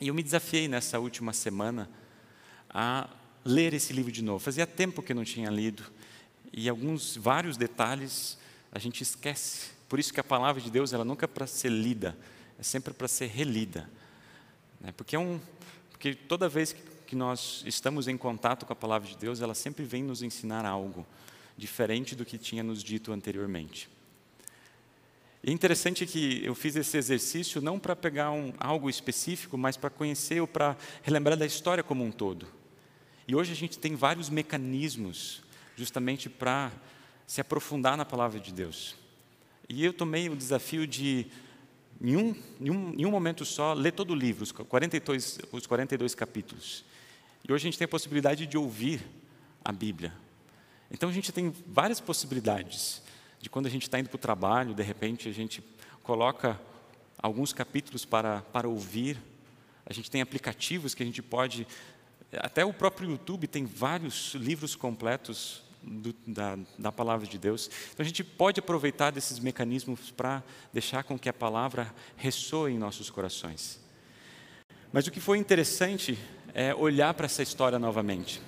E 0.00 0.08
eu 0.08 0.14
me 0.14 0.22
desafiei 0.22 0.68
nessa 0.68 0.98
última 0.98 1.32
semana 1.32 1.88
a 2.68 3.08
ler 3.44 3.72
esse 3.72 3.92
livro 3.92 4.12
de 4.12 4.22
novo. 4.22 4.38
Fazia 4.38 4.66
tempo 4.66 5.02
que 5.02 5.12
eu 5.12 5.16
não 5.16 5.24
tinha 5.24 5.48
lido 5.50 5.84
e 6.52 6.68
alguns 6.68 7.16
vários 7.16 7.56
detalhes 7.56 8.38
a 8.72 8.78
gente 8.78 9.02
esquece. 9.02 9.70
Por 9.88 9.98
isso 9.98 10.12
que 10.12 10.20
a 10.20 10.24
palavra 10.24 10.60
de 10.60 10.70
Deus 10.70 10.92
ela 10.92 11.04
nunca 11.04 11.24
é 11.24 11.28
para 11.28 11.46
ser 11.46 11.70
lida, 11.70 12.16
é 12.58 12.62
sempre 12.62 12.92
para 12.92 13.06
ser 13.06 13.26
relida. 13.26 13.88
Né? 14.80 14.92
Porque 14.92 15.16
é 15.16 15.18
um, 15.18 15.40
porque 15.90 16.14
toda 16.14 16.48
vez 16.48 16.74
que 17.06 17.14
nós 17.14 17.62
estamos 17.66 18.08
em 18.08 18.16
contato 18.16 18.66
com 18.66 18.72
a 18.72 18.76
palavra 18.76 19.08
de 19.08 19.16
Deus, 19.16 19.40
ela 19.40 19.54
sempre 19.54 19.84
vem 19.84 20.02
nos 20.02 20.22
ensinar 20.22 20.66
algo 20.66 21.06
diferente 21.56 22.14
do 22.14 22.24
que 22.24 22.36
tinha 22.36 22.62
nos 22.62 22.82
dito 22.82 23.12
anteriormente. 23.12 23.88
É 25.48 25.52
interessante 25.52 26.04
que 26.04 26.44
eu 26.44 26.56
fiz 26.56 26.74
esse 26.74 26.96
exercício 26.96 27.60
não 27.60 27.78
para 27.78 27.94
pegar 27.94 28.32
um, 28.32 28.52
algo 28.58 28.90
específico, 28.90 29.56
mas 29.56 29.76
para 29.76 29.88
conhecer 29.88 30.40
ou 30.40 30.46
para 30.48 30.76
relembrar 31.04 31.38
da 31.38 31.46
história 31.46 31.84
como 31.84 32.02
um 32.02 32.10
todo. 32.10 32.48
E 33.28 33.36
hoje 33.36 33.52
a 33.52 33.54
gente 33.54 33.78
tem 33.78 33.94
vários 33.94 34.28
mecanismos 34.28 35.44
justamente 35.76 36.28
para 36.28 36.72
se 37.28 37.40
aprofundar 37.40 37.96
na 37.96 38.04
palavra 38.04 38.40
de 38.40 38.52
Deus. 38.52 38.96
E 39.68 39.84
eu 39.84 39.92
tomei 39.92 40.28
o 40.28 40.34
desafio 40.34 40.84
de, 40.84 41.28
em 42.00 42.16
um, 42.16 42.34
em 42.60 42.70
um, 42.70 42.94
em 42.98 43.06
um 43.06 43.10
momento 43.12 43.44
só, 43.44 43.72
ler 43.72 43.92
todo 43.92 44.10
o 44.10 44.16
livro, 44.16 44.42
os 44.42 44.50
42, 44.50 45.38
os 45.52 45.64
42 45.64 46.12
capítulos. 46.16 46.84
E 47.48 47.52
hoje 47.52 47.62
a 47.62 47.66
gente 47.70 47.78
tem 47.78 47.84
a 47.84 47.88
possibilidade 47.88 48.48
de 48.48 48.58
ouvir 48.58 49.00
a 49.64 49.70
Bíblia. 49.70 50.12
Então 50.90 51.08
a 51.08 51.12
gente 51.12 51.30
tem 51.30 51.54
várias 51.68 52.00
possibilidades 52.00 53.05
de 53.40 53.50
quando 53.50 53.66
a 53.66 53.70
gente 53.70 53.82
está 53.82 53.98
indo 53.98 54.08
para 54.08 54.16
o 54.16 54.18
trabalho, 54.18 54.74
de 54.74 54.82
repente 54.82 55.28
a 55.28 55.32
gente 55.32 55.62
coloca 56.02 56.60
alguns 57.18 57.52
capítulos 57.52 58.04
para, 58.04 58.42
para 58.52 58.68
ouvir. 58.68 59.18
A 59.84 59.92
gente 59.92 60.10
tem 60.10 60.20
aplicativos 60.20 60.94
que 60.94 61.02
a 61.02 61.06
gente 61.06 61.22
pode 61.22 61.66
até 62.32 62.64
o 62.64 62.72
próprio 62.72 63.10
YouTube 63.10 63.46
tem 63.46 63.64
vários 63.64 64.34
livros 64.34 64.74
completos 64.74 65.62
do, 65.82 66.14
da, 66.26 66.58
da 66.78 66.90
palavra 66.90 67.26
de 67.26 67.38
Deus. 67.38 67.70
Então 67.92 68.02
a 68.02 68.06
gente 68.06 68.24
pode 68.24 68.58
aproveitar 68.58 69.10
desses 69.10 69.38
mecanismos 69.38 70.10
para 70.10 70.42
deixar 70.72 71.04
com 71.04 71.18
que 71.18 71.28
a 71.28 71.32
palavra 71.32 71.94
ressoe 72.16 72.72
em 72.72 72.78
nossos 72.78 73.10
corações. 73.10 73.80
Mas 74.92 75.06
o 75.06 75.10
que 75.10 75.20
foi 75.20 75.38
interessante 75.38 76.18
é 76.52 76.74
olhar 76.74 77.14
para 77.14 77.26
essa 77.26 77.42
história 77.42 77.78
novamente. 77.78 78.40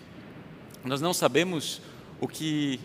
Nós 0.85 1.01
não 1.01 1.13
sabemos 1.13 1.81
o 2.21 2.27
que, 2.27 2.81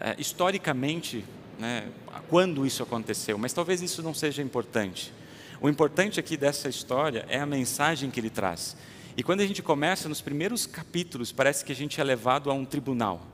é, 0.00 0.14
historicamente, 0.18 1.24
né, 1.58 1.88
quando 2.28 2.66
isso 2.66 2.82
aconteceu, 2.82 3.38
mas 3.38 3.52
talvez 3.52 3.82
isso 3.82 4.02
não 4.02 4.14
seja 4.14 4.42
importante. 4.42 5.12
O 5.60 5.68
importante 5.68 6.18
aqui 6.18 6.36
dessa 6.36 6.68
história 6.68 7.24
é 7.28 7.38
a 7.38 7.46
mensagem 7.46 8.10
que 8.10 8.18
ele 8.18 8.30
traz. 8.30 8.76
E 9.16 9.22
quando 9.22 9.40
a 9.40 9.46
gente 9.46 9.62
começa, 9.62 10.08
nos 10.08 10.20
primeiros 10.20 10.66
capítulos, 10.66 11.30
parece 11.30 11.64
que 11.64 11.70
a 11.70 11.74
gente 11.74 12.00
é 12.00 12.04
levado 12.04 12.50
a 12.50 12.54
um 12.54 12.64
tribunal. 12.64 13.26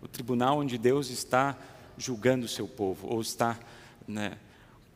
O 0.00 0.08
tribunal 0.08 0.58
onde 0.58 0.78
Deus 0.78 1.10
está 1.10 1.56
julgando 1.96 2.46
o 2.46 2.48
seu 2.48 2.66
povo, 2.66 3.06
ou 3.08 3.20
está 3.20 3.58
né, 4.08 4.38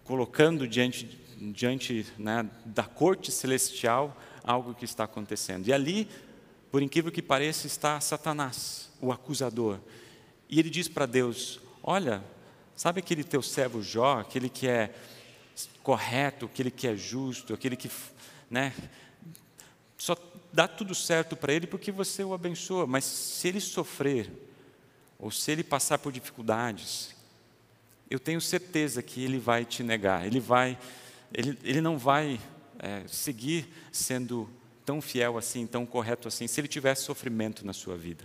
colocando 0.04 0.66
diante, 0.66 1.06
diante 1.38 2.06
né, 2.18 2.48
da 2.64 2.84
corte 2.84 3.30
celestial 3.30 4.16
algo 4.42 4.74
que 4.74 4.84
está 4.84 5.04
acontecendo. 5.04 5.68
E 5.68 5.72
ali, 5.72 6.08
por 6.70 6.82
incrível 6.82 7.12
que 7.12 7.22
pareça, 7.22 7.66
está 7.66 8.00
Satanás, 8.00 8.90
o 9.00 9.12
acusador. 9.12 9.78
E 10.48 10.58
ele 10.58 10.70
diz 10.70 10.88
para 10.88 11.06
Deus: 11.06 11.60
Olha, 11.82 12.22
sabe 12.74 13.00
aquele 13.00 13.24
teu 13.24 13.42
servo 13.42 13.82
Jó, 13.82 14.20
aquele 14.20 14.48
que 14.48 14.68
é 14.68 14.94
correto, 15.82 16.46
aquele 16.46 16.70
que 16.70 16.86
é 16.86 16.96
justo, 16.96 17.54
aquele 17.54 17.76
que 17.76 17.90
né, 18.50 18.72
só 19.96 20.16
dá 20.52 20.68
tudo 20.68 20.94
certo 20.94 21.36
para 21.36 21.52
ele 21.52 21.66
porque 21.66 21.90
você 21.90 22.22
o 22.24 22.34
abençoa, 22.34 22.86
mas 22.86 23.04
se 23.04 23.48
ele 23.48 23.60
sofrer, 23.60 24.30
ou 25.18 25.30
se 25.30 25.50
ele 25.50 25.64
passar 25.64 25.98
por 25.98 26.12
dificuldades, 26.12 27.14
eu 28.10 28.20
tenho 28.20 28.40
certeza 28.40 29.02
que 29.02 29.22
ele 29.22 29.38
vai 29.38 29.64
te 29.64 29.82
negar, 29.82 30.26
ele, 30.26 30.40
vai, 30.40 30.78
ele, 31.32 31.58
ele 31.62 31.80
não 31.80 31.98
vai 31.98 32.40
é, 32.78 33.02
seguir 33.06 33.66
sendo 33.90 34.48
tão 34.84 35.00
fiel 35.00 35.36
assim, 35.36 35.66
tão 35.66 35.84
correto 35.84 36.28
assim, 36.28 36.46
se 36.46 36.60
ele 36.60 36.68
tivesse 36.68 37.02
sofrimento 37.02 37.66
na 37.66 37.72
sua 37.72 37.96
vida. 37.96 38.24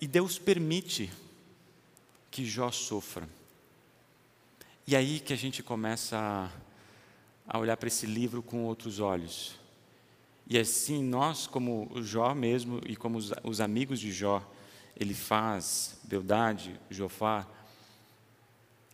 E 0.00 0.06
Deus 0.06 0.38
permite 0.38 1.10
que 2.30 2.44
Jó 2.44 2.70
sofra. 2.70 3.28
E 4.86 4.94
aí 4.94 5.20
que 5.20 5.32
a 5.32 5.36
gente 5.36 5.62
começa 5.62 6.52
a 7.46 7.58
olhar 7.58 7.76
para 7.76 7.88
esse 7.88 8.06
livro 8.06 8.42
com 8.42 8.64
outros 8.64 9.00
olhos. 9.00 9.58
E 10.46 10.58
assim, 10.58 11.02
nós, 11.02 11.46
como 11.46 11.90
Jó 12.02 12.34
mesmo, 12.34 12.80
e 12.86 12.94
como 12.94 13.18
os, 13.18 13.32
os 13.42 13.60
amigos 13.60 13.98
de 13.98 14.12
Jó, 14.12 14.46
ele 14.94 15.14
faz, 15.14 15.98
Beldade, 16.04 16.78
Jofá, 16.90 17.46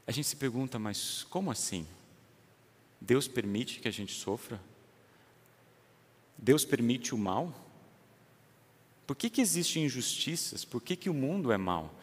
a 0.06 0.12
gente 0.12 0.28
se 0.28 0.36
pergunta, 0.36 0.78
mas 0.78 1.24
como 1.24 1.50
assim? 1.50 1.86
Deus 3.00 3.28
permite 3.28 3.80
que 3.80 3.88
a 3.88 3.92
gente 3.92 4.12
sofra? 4.12 4.60
Deus 6.38 6.64
permite 6.64 7.14
o 7.14 7.18
mal? 7.18 7.54
Por 9.06 9.16
que, 9.16 9.28
que 9.28 9.40
existem 9.40 9.84
injustiças? 9.84 10.64
Por 10.64 10.80
que, 10.80 10.96
que 10.96 11.10
o 11.10 11.14
mundo 11.14 11.52
é 11.52 11.56
mal? 11.56 11.94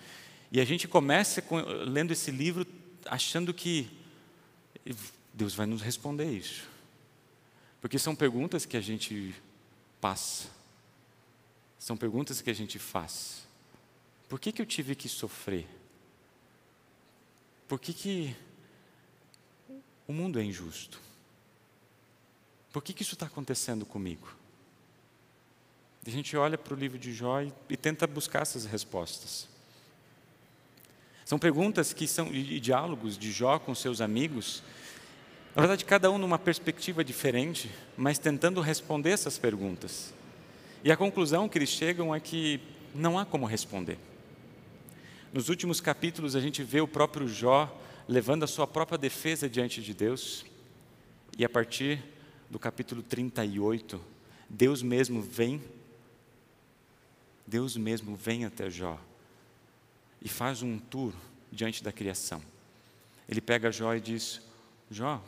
E 0.52 0.60
a 0.60 0.66
gente 0.66 0.88
começa 0.88 1.42
com, 1.42 1.58
lendo 1.60 2.12
esse 2.12 2.32
livro 2.32 2.66
achando 3.06 3.54
que 3.54 3.90
Deus 5.34 5.54
vai 5.54 5.66
nos 5.66 5.82
responder 5.82 6.32
isso. 6.32 6.68
Porque 7.82 7.98
são 7.98 8.16
perguntas 8.16 8.66
que 8.66 8.76
a 8.76 8.82
gente 8.82 9.34
passa, 10.02 10.50
são 11.78 11.96
perguntas 11.96 12.42
que 12.42 12.50
a 12.50 12.54
gente 12.54 12.78
faz. 12.78 13.48
Por 14.28 14.40
que, 14.40 14.52
que 14.52 14.62
eu 14.62 14.66
tive 14.66 14.96
que 14.96 15.08
sofrer? 15.08 15.68
Por 17.68 17.80
que, 17.80 17.94
que 17.94 18.36
o 20.08 20.14
mundo 20.14 20.40
é 20.40 20.44
injusto? 20.44 21.00
Por 22.74 22.84
que, 22.84 22.94
que 22.94 23.02
isso 23.02 23.14
está 23.14 23.26
acontecendo 23.26 23.86
comigo? 23.86 24.39
A 26.06 26.10
gente 26.10 26.36
olha 26.36 26.58
para 26.58 26.74
o 26.74 26.78
livro 26.78 26.98
de 26.98 27.14
Jó 27.14 27.42
e, 27.42 27.54
e 27.70 27.78
tenta 27.78 28.08
buscar 28.08 28.42
essas 28.42 28.66
respostas. 28.66 29.48
São 31.26 31.38
perguntas 31.38 31.94
que 31.94 32.08
são 32.08 32.28
e 32.34 32.60
diálogos 32.60 33.18
de 33.18 33.32
Jó 33.32 33.60
com 33.60 33.76
seus 33.76 34.02
amigos, 34.02 34.64
na 35.56 35.64
verdade, 35.64 35.84
cada 35.84 36.10
um 36.12 36.18
numa 36.18 36.38
perspectiva 36.38 37.04
diferente, 37.04 37.70
mas 37.98 38.20
tentando 38.20 38.62
responder 38.62 39.10
essas 39.10 39.38
perguntas. 39.38 40.14
E 40.84 40.92
a 40.92 40.96
conclusão 40.96 41.50
que 41.50 41.58
eles 41.58 41.70
chegam 41.70 42.14
é 42.14 42.20
que 42.20 42.62
não 42.94 43.18
há 43.18 43.26
como 43.26 43.46
responder. 43.46 43.98
Nos 45.34 45.50
últimos 45.50 45.82
capítulos, 45.82 46.36
a 46.36 46.40
gente 46.40 46.64
vê 46.64 46.82
o 46.82 46.88
próprio 46.88 47.28
Jó 47.28 47.70
levando 48.08 48.44
a 48.44 48.48
sua 48.48 48.66
própria 48.66 48.98
defesa 48.98 49.50
diante 49.50 49.82
de 49.82 49.94
Deus, 49.94 50.46
e 51.38 51.44
a 51.44 51.50
partir 51.50 52.04
do 52.50 52.58
capítulo 52.58 53.04
38, 53.04 54.00
Deus 54.48 54.82
mesmo 54.82 55.22
vem, 55.22 55.62
Deus 57.50 57.76
mesmo 57.76 58.16
vem 58.16 58.46
até 58.46 58.70
Jó 58.70 59.00
e 60.22 60.30
faz 60.30 60.62
um 60.62 60.78
tour 60.78 61.12
diante 61.52 61.84
da 61.84 61.92
criação. 61.92 62.40
Ele 63.28 63.42
pega 63.42 63.72
Jó 63.72 63.92
e 63.96 64.00
diz: 64.00 64.40
Jó, 64.92 65.20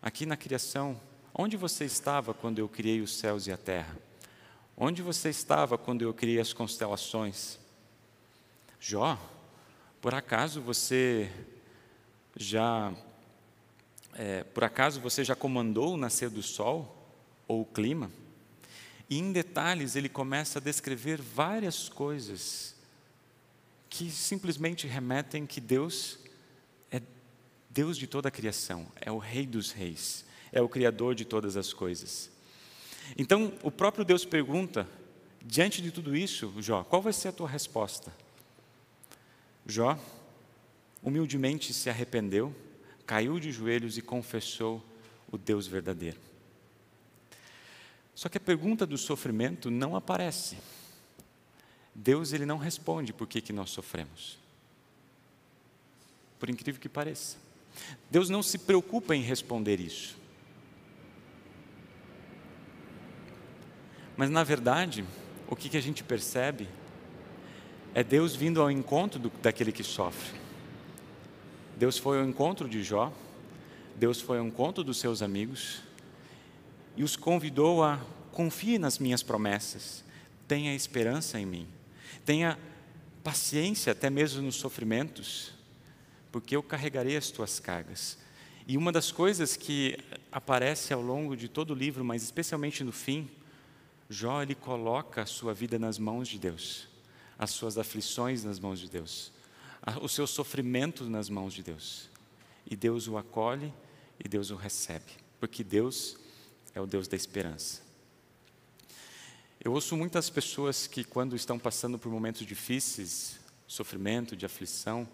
aqui 0.00 0.24
na 0.24 0.38
criação, 0.38 0.98
onde 1.34 1.54
você 1.54 1.84
estava 1.84 2.32
quando 2.32 2.60
eu 2.60 2.68
criei 2.68 3.02
os 3.02 3.14
céus 3.14 3.46
e 3.46 3.52
a 3.52 3.58
terra? 3.58 3.94
Onde 4.74 5.02
você 5.02 5.28
estava 5.28 5.76
quando 5.76 6.00
eu 6.00 6.14
criei 6.14 6.40
as 6.40 6.54
constelações? 6.54 7.58
Jó, 8.80 9.18
por 10.00 10.14
acaso 10.14 10.62
você 10.62 11.30
já 12.34 12.90
é, 14.14 14.44
por 14.44 14.64
acaso 14.64 14.98
você 14.98 15.22
já 15.22 15.36
comandou 15.36 15.92
o 15.92 15.98
nascer 15.98 16.30
do 16.30 16.42
sol 16.42 17.06
ou 17.46 17.60
o 17.60 17.66
clima? 17.66 18.10
E 19.12 19.18
em 19.18 19.30
detalhes 19.30 19.94
ele 19.94 20.08
começa 20.08 20.58
a 20.58 20.62
descrever 20.62 21.20
várias 21.20 21.86
coisas 21.86 22.74
que 23.90 24.10
simplesmente 24.10 24.86
remetem 24.86 25.44
que 25.44 25.60
Deus 25.60 26.18
é 26.90 26.98
Deus 27.68 27.98
de 27.98 28.06
toda 28.06 28.28
a 28.28 28.30
criação, 28.30 28.90
é 28.98 29.12
o 29.12 29.18
Rei 29.18 29.44
dos 29.44 29.70
Reis, 29.70 30.24
é 30.50 30.62
o 30.62 30.68
Criador 30.68 31.14
de 31.14 31.26
todas 31.26 31.58
as 31.58 31.74
coisas. 31.74 32.30
Então, 33.14 33.52
o 33.62 33.70
próprio 33.70 34.02
Deus 34.02 34.24
pergunta, 34.24 34.88
diante 35.44 35.82
de 35.82 35.90
tudo 35.90 36.16
isso, 36.16 36.50
Jó, 36.62 36.82
qual 36.82 37.02
vai 37.02 37.12
ser 37.12 37.28
a 37.28 37.32
tua 37.32 37.48
resposta? 37.50 38.10
Jó, 39.66 39.98
humildemente 41.02 41.74
se 41.74 41.90
arrependeu, 41.90 42.50
caiu 43.04 43.38
de 43.38 43.52
joelhos 43.52 43.98
e 43.98 44.00
confessou 44.00 44.82
o 45.30 45.36
Deus 45.36 45.66
verdadeiro. 45.66 46.31
Só 48.14 48.28
que 48.28 48.38
a 48.38 48.40
pergunta 48.40 48.86
do 48.86 48.98
sofrimento 48.98 49.70
não 49.70 49.96
aparece. 49.96 50.56
Deus 51.94 52.32
ele 52.32 52.46
não 52.46 52.58
responde 52.58 53.12
por 53.12 53.26
que, 53.26 53.40
que 53.40 53.52
nós 53.52 53.70
sofremos. 53.70 54.38
Por 56.38 56.50
incrível 56.50 56.80
que 56.80 56.88
pareça. 56.88 57.36
Deus 58.10 58.28
não 58.28 58.42
se 58.42 58.58
preocupa 58.58 59.14
em 59.14 59.22
responder 59.22 59.80
isso. 59.80 60.16
Mas 64.16 64.28
na 64.28 64.44
verdade, 64.44 65.04
o 65.48 65.56
que, 65.56 65.68
que 65.68 65.76
a 65.76 65.82
gente 65.82 66.04
percebe 66.04 66.68
é 67.94 68.02
Deus 68.02 68.34
vindo 68.34 68.60
ao 68.60 68.70
encontro 68.70 69.18
do, 69.18 69.30
daquele 69.42 69.72
que 69.72 69.82
sofre. 69.82 70.38
Deus 71.76 71.98
foi 71.98 72.18
ao 72.18 72.26
encontro 72.26 72.68
de 72.68 72.82
Jó, 72.82 73.12
Deus 73.96 74.20
foi 74.20 74.38
ao 74.38 74.46
encontro 74.46 74.84
dos 74.84 74.98
seus 74.98 75.22
amigos 75.22 75.82
e 76.96 77.02
os 77.02 77.16
convidou 77.16 77.82
a 77.82 78.00
confie 78.32 78.78
nas 78.78 78.98
minhas 78.98 79.22
promessas, 79.22 80.02
tenha 80.48 80.74
esperança 80.74 81.38
em 81.38 81.46
mim. 81.46 81.68
Tenha 82.24 82.58
paciência 83.22 83.92
até 83.92 84.10
mesmo 84.10 84.42
nos 84.42 84.56
sofrimentos, 84.56 85.52
porque 86.30 86.56
eu 86.56 86.62
carregarei 86.62 87.16
as 87.16 87.30
tuas 87.30 87.60
cargas. 87.60 88.18
E 88.66 88.76
uma 88.76 88.90
das 88.90 89.12
coisas 89.12 89.56
que 89.56 89.98
aparece 90.30 90.92
ao 90.92 91.02
longo 91.02 91.36
de 91.36 91.48
todo 91.48 91.72
o 91.72 91.74
livro, 91.74 92.04
mas 92.04 92.22
especialmente 92.22 92.82
no 92.82 92.92
fim, 92.92 93.30
Jó 94.08 94.42
ele 94.42 94.54
coloca 94.54 95.22
a 95.22 95.26
sua 95.26 95.54
vida 95.54 95.78
nas 95.78 95.98
mãos 95.98 96.28
de 96.28 96.38
Deus, 96.38 96.88
as 97.38 97.50
suas 97.50 97.78
aflições 97.78 98.44
nas 98.44 98.58
mãos 98.58 98.78
de 98.78 98.88
Deus, 98.88 99.32
os 100.00 100.12
seus 100.12 100.30
sofrimentos 100.30 101.08
nas 101.08 101.28
mãos 101.28 101.52
de 101.54 101.62
Deus. 101.62 102.08
E 102.70 102.76
Deus 102.76 103.08
o 103.08 103.18
acolhe 103.18 103.72
e 104.22 104.28
Deus 104.28 104.50
o 104.50 104.56
recebe, 104.56 105.12
porque 105.40 105.64
Deus 105.64 106.16
é 106.74 106.80
o 106.80 106.86
Deus 106.86 107.08
da 107.08 107.16
esperança. 107.16 107.80
Eu 109.64 109.72
ouço 109.72 109.96
muitas 109.96 110.28
pessoas 110.28 110.86
que, 110.86 111.04
quando 111.04 111.36
estão 111.36 111.58
passando 111.58 111.98
por 111.98 112.10
momentos 112.10 112.44
difíceis, 112.44 113.38
sofrimento, 113.66 114.36
de 114.36 114.44
aflição, 114.44 115.08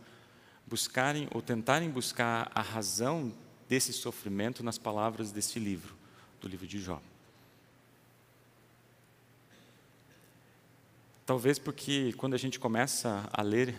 buscarem 0.66 1.28
ou 1.32 1.42
tentarem 1.42 1.90
buscar 1.90 2.50
a 2.54 2.62
razão 2.62 3.32
desse 3.68 3.92
sofrimento 3.92 4.62
nas 4.62 4.78
palavras 4.78 5.30
desse 5.30 5.58
livro, 5.58 5.94
do 6.40 6.48
livro 6.48 6.66
de 6.66 6.80
Jó. 6.80 7.00
Talvez 11.26 11.58
porque 11.58 12.14
quando 12.14 12.32
a 12.32 12.38
gente 12.38 12.58
começa 12.58 13.28
a 13.30 13.42
ler, 13.42 13.74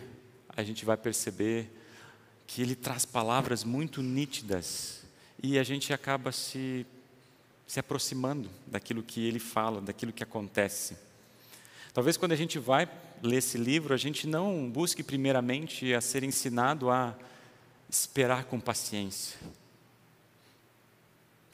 a 0.48 0.62
gente 0.62 0.84
vai 0.84 0.96
perceber 0.96 1.68
que 2.46 2.62
ele 2.62 2.76
traz 2.76 3.04
palavras 3.04 3.64
muito 3.64 4.02
nítidas 4.02 5.02
e 5.42 5.58
a 5.58 5.64
gente 5.64 5.92
acaba 5.92 6.30
se 6.30 6.86
se 7.70 7.78
aproximando 7.78 8.50
daquilo 8.66 9.00
que 9.00 9.24
ele 9.24 9.38
fala, 9.38 9.80
daquilo 9.80 10.12
que 10.12 10.24
acontece. 10.24 10.96
Talvez 11.94 12.16
quando 12.16 12.32
a 12.32 12.36
gente 12.36 12.58
vai 12.58 12.90
ler 13.22 13.36
esse 13.36 13.56
livro, 13.56 13.94
a 13.94 13.96
gente 13.96 14.26
não 14.26 14.68
busque 14.68 15.04
primeiramente 15.04 15.94
a 15.94 16.00
ser 16.00 16.24
ensinado 16.24 16.90
a 16.90 17.14
esperar 17.88 18.46
com 18.46 18.58
paciência. 18.58 19.38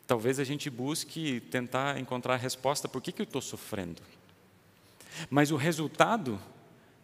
Talvez 0.07 0.40
a 0.40 0.44
gente 0.44 0.70
busque 0.70 1.38
tentar 1.50 2.00
encontrar 2.00 2.33
a 2.33 2.38
resposta 2.38 2.88
por 2.88 3.02
que, 3.02 3.12
que 3.12 3.20
eu 3.20 3.24
estou 3.24 3.42
sofrendo. 3.42 4.00
Mas 5.29 5.50
o 5.50 5.57
resultado 5.57 6.40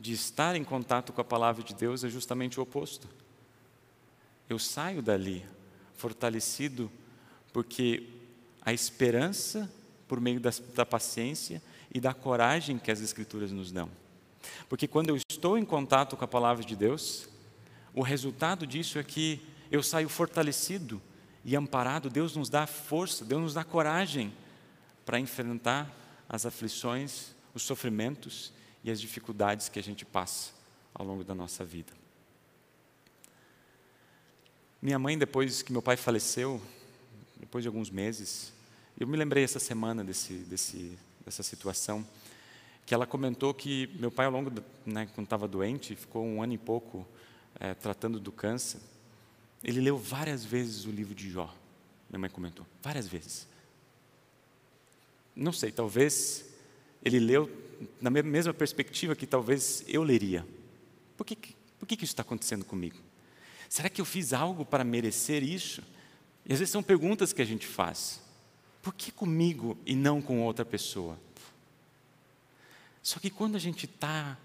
de 0.01 0.15
estar 0.15 0.57
em 0.57 0.65
contato 0.65 1.13
com 1.13 1.21
a 1.21 1.25
palavra 1.25 1.63
de 1.63 1.75
Deus 1.75 2.03
é 2.03 2.09
justamente 2.09 2.59
o 2.59 2.63
oposto. 2.63 3.07
Eu 4.49 4.59
saio 4.59 5.03
dali 5.03 5.45
fortalecido 5.99 6.91
porque 7.53 8.22
a 8.65 8.73
esperança 8.73 9.71
por 10.07 10.21
meio 10.21 10.41
da, 10.41 10.51
da 10.75 10.87
paciência 10.87 11.63
e 11.93 12.01
da 12.01 12.15
coragem 12.15 12.79
que 12.79 12.91
as 12.91 13.01
Escrituras 13.01 13.51
nos 13.51 13.73
dão. 13.73 13.91
Porque 14.69 14.89
quando 14.89 15.11
eu 15.11 15.17
estou 15.17 15.59
em 15.59 15.65
contato 15.65 16.17
com 16.17 16.25
a 16.25 16.29
palavra 16.29 16.65
de 16.65 16.75
Deus, 16.75 17.29
o 17.95 18.03
resultado 18.03 18.67
disso 18.67 18.99
é 18.99 19.03
que 19.03 19.41
eu 19.71 19.83
saio 19.83 20.09
fortalecido 20.09 21.01
e 21.45 21.57
amparado. 21.57 22.11
Deus 22.11 22.37
nos 22.37 22.49
dá 22.49 22.67
força, 22.67 23.25
Deus 23.25 23.43
nos 23.43 23.55
dá 23.55 23.65
coragem 23.65 24.33
para 25.05 25.19
enfrentar 25.19 25.91
as 26.29 26.47
aflições, 26.47 27.35
os 27.55 27.63
sofrimentos 27.63 28.53
e 28.83 28.91
as 28.91 29.01
dificuldades 29.01 29.69
que 29.69 29.79
a 29.79 29.83
gente 29.83 30.05
passa 30.05 30.53
ao 30.95 31.07
longo 31.07 31.25
da 31.25 31.35
nossa 31.35 31.65
vida. 31.65 31.93
Minha 34.81 34.99
mãe, 34.99 35.17
depois 35.17 35.63
que 35.63 35.73
meu 35.73 35.83
pai 35.83 35.97
faleceu, 35.97 36.61
depois 37.43 37.65
de 37.65 37.69
alguns 37.69 37.91
meses, 37.91 38.53
eu 38.99 39.05
me 39.05 39.17
lembrei 39.17 39.43
essa 39.43 39.59
semana 39.59 40.05
desse, 40.05 40.33
desse, 40.33 40.97
dessa 41.25 41.43
situação, 41.43 42.07
que 42.87 42.95
ela 42.95 43.05
comentou 43.05 43.53
que 43.53 43.91
meu 43.99 44.13
pai, 44.13 44.27
ao 44.27 44.33
longo, 44.33 44.53
né, 44.87 45.09
quando 45.13 45.27
estava 45.27 45.49
doente, 45.49 45.97
ficou 45.97 46.25
um 46.25 46.41
ano 46.41 46.53
e 46.53 46.59
pouco 46.59 47.05
é, 47.59 47.75
tratando 47.75 48.21
do 48.21 48.31
câncer, 48.31 48.79
ele 49.63 49.81
leu 49.81 49.99
várias 49.99 50.45
vezes 50.45 50.85
o 50.85 50.91
livro 50.93 51.17
de 51.17 51.31
Jó. 51.31 51.53
Minha 52.09 52.21
mãe 52.21 52.31
comentou, 52.31 52.65
várias 52.81 53.09
vezes. 53.09 53.49
Não 55.35 55.53
sei, 55.53 55.73
talvez 55.73 56.45
ele 57.05 57.19
leu 57.19 57.51
na 58.01 58.09
mesma 58.09 58.55
perspectiva 58.55 59.17
que 59.17 59.27
talvez 59.27 59.83
eu 59.89 60.05
leria. 60.05 60.47
Por 61.17 61.27
que, 61.27 61.37
por 61.77 61.87
que 61.87 61.95
isso 61.97 62.05
está 62.05 62.23
acontecendo 62.23 62.65
comigo? 62.65 62.99
Será 63.69 63.89
que 63.89 64.01
eu 64.01 64.05
fiz 64.05 64.33
algo 64.33 64.65
para 64.65 64.85
merecer 64.85 65.43
isso? 65.43 65.83
E 66.47 66.53
às 66.53 66.59
vezes 66.59 66.73
são 66.73 66.83
perguntas 66.83 67.33
que 67.33 67.43
a 67.43 67.45
gente 67.45 67.67
faz. 67.67 68.21
Por 68.83 68.95
que 68.95 69.13
comigo 69.13 69.79
e 69.87 69.95
não 69.95 70.21
com 70.21 70.43
outra 70.43 70.65
pessoa? 70.65 71.19
Só 73.03 73.19
que 73.19 73.31
quando 73.31 73.57
a 73.57 73.59
gente 73.59 73.87
está 73.87 74.37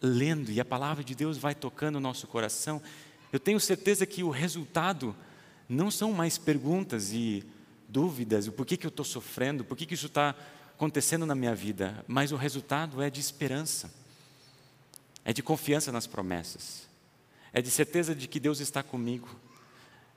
lendo 0.00 0.50
e 0.50 0.60
a 0.60 0.64
palavra 0.64 1.04
de 1.04 1.14
Deus 1.14 1.38
vai 1.38 1.54
tocando 1.54 1.96
o 1.96 2.00
nosso 2.00 2.26
coração, 2.26 2.82
eu 3.32 3.38
tenho 3.38 3.60
certeza 3.60 4.04
que 4.04 4.22
o 4.22 4.30
resultado 4.30 5.14
não 5.68 5.90
são 5.90 6.12
mais 6.12 6.36
perguntas 6.36 7.12
e 7.12 7.44
dúvidas, 7.88 8.46
o 8.46 8.52
porquê 8.52 8.76
que 8.76 8.86
eu 8.86 8.90
estou 8.90 9.04
sofrendo, 9.04 9.64
por 9.64 9.76
que 9.76 9.92
isso 9.92 10.06
está 10.06 10.34
acontecendo 10.74 11.24
na 11.24 11.34
minha 11.34 11.54
vida, 11.54 12.04
mas 12.08 12.32
o 12.32 12.36
resultado 12.36 13.00
é 13.00 13.08
de 13.08 13.20
esperança, 13.20 13.92
é 15.24 15.32
de 15.32 15.42
confiança 15.42 15.92
nas 15.92 16.06
promessas, 16.06 16.88
é 17.52 17.62
de 17.62 17.70
certeza 17.70 18.14
de 18.14 18.26
que 18.26 18.40
Deus 18.40 18.60
está 18.60 18.82
comigo, 18.82 19.28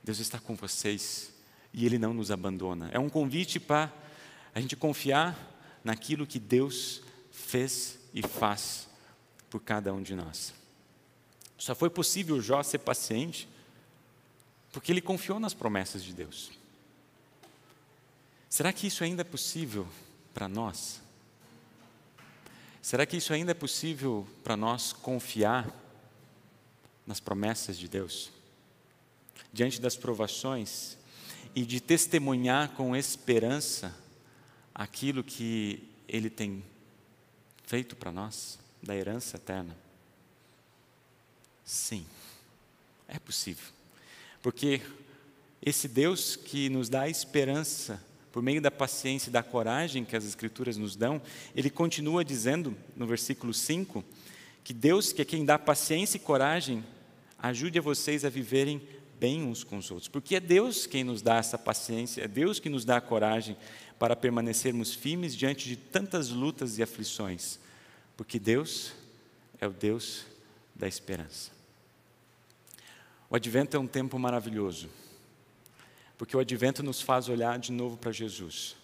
Deus 0.06 0.20
está 0.20 0.39
com 0.39 0.56
vocês 0.56 1.34
e 1.74 1.84
Ele 1.84 1.98
não 1.98 2.13
nos 2.13 2.30
abandona. 2.30 2.89
É 2.94 3.00
um 3.00 3.10
convite 3.10 3.60
para 3.60 3.91
a 4.54 4.62
gente 4.62 4.76
confiar 4.76 5.36
naquilo 5.84 6.28
que 6.28 6.38
Deus 6.38 7.02
fez 7.32 7.98
e 8.13 8.22
faz 8.22 8.88
por 9.50 9.60
cada 9.60 9.91
um 9.91 10.04
de 10.04 10.15
nós. 10.15 10.54
Só 11.58 11.74
foi 11.74 11.89
possível 11.89 12.39
Jó 12.39 12.62
ser 12.62 12.80
paciente 12.80 13.50
porque 14.72 14.91
ele 14.91 15.02
confiou 15.02 15.39
nas 15.39 15.54
promessas 15.54 16.04
de 16.04 16.13
Deus. 16.13 16.52
Será 18.48 18.72
que 18.72 18.86
isso 18.86 19.04
ainda 19.04 19.22
é 19.22 19.24
possível 19.24 19.88
para 20.34 20.48
nós? 20.48 21.02
Será 22.80 23.06
que 23.06 23.18
isso 23.18 23.34
ainda 23.34 23.52
é 23.52 23.56
possível 23.56 24.28
para 24.44 24.56
nós 24.56 24.94
confiar 24.94 25.68
nas 27.08 27.20
promessas 27.20 27.78
de 27.78 27.88
Deus? 27.88 28.35
Diante 29.52 29.80
das 29.80 29.95
provações 29.95 30.98
e 31.56 31.65
de 31.65 31.80
testemunhar 31.80 32.69
com 32.71 32.95
esperança 32.95 33.95
aquilo 34.74 35.24
que 35.24 35.88
Ele 36.08 36.30
tem 36.30 36.63
feito 37.63 37.95
para 37.95 38.12
nós, 38.12 38.60
da 38.84 38.95
herança 38.95 39.38
eterna? 39.38 39.76
Sim, 41.63 42.06
é 43.08 43.17
possível. 43.17 43.65
Porque 44.41 44.82
esse 45.62 45.88
Deus 45.88 46.36
que 46.36 46.69
nos 46.69 46.89
dá 46.89 47.10
esperança 47.10 48.04
por 48.32 48.43
meio 48.43 48.62
da 48.62 48.69
paciência 48.69 49.30
e 49.30 49.32
da 49.34 49.41
coragem 49.41 50.04
que 50.04 50.15
as 50.15 50.26
Escrituras 50.26 50.76
nos 50.76 50.95
dão, 50.95 51.21
ele 51.56 51.69
continua 51.69 52.24
dizendo 52.24 52.76
no 52.95 53.08
versículo 53.08 53.54
5 53.54 54.04
que 54.63 54.74
Deus, 54.74 55.13
que 55.13 55.21
é 55.21 55.26
quem 55.26 55.45
dá 55.45 55.58
paciência 55.58 56.17
e 56.17 56.19
coragem, 56.19 56.84
ajude 57.39 57.80
a 57.80 57.82
vocês 57.82 58.26
a 58.26 58.30
viverem 58.30 58.82
bem 59.19 59.43
uns 59.43 59.63
com 59.63 59.78
os 59.78 59.89
outros, 59.91 60.08
porque 60.08 60.36
é 60.36 60.39
Deus 60.39 60.86
quem 60.86 61.04
nos 61.04 61.21
dá 61.21 61.38
essa 61.38 61.58
paciência, 61.58 62.23
é 62.23 62.28
Deus 62.28 62.60
que 62.60 62.69
nos 62.69 62.86
dá 62.86 62.97
a 62.97 63.01
coragem 63.01 63.58
para 63.97 64.15
permanecermos 64.15 64.93
firmes 64.93 65.36
diante 65.36 65.67
de 65.67 65.75
tantas 65.75 66.30
lutas 66.30 66.78
e 66.78 66.84
aflições, 66.84 67.60
porque 68.17 68.39
Deus 68.39 68.93
é 69.60 69.67
o 69.67 69.71
Deus 69.71 70.25
da 70.75 70.88
esperança. 70.88 71.51
O 73.30 73.36
advento 73.36 73.75
é 73.75 73.80
um 73.80 73.88
tempo 73.88 74.19
maravilhoso 74.19 74.89
porque 76.17 76.36
o 76.36 76.39
advento 76.39 76.82
nos 76.82 77.01
faz 77.01 77.28
olhar 77.28 77.60
de 77.60 77.71
novo 77.71 77.97
para 77.97 78.12
Jesus. 78.12 78.75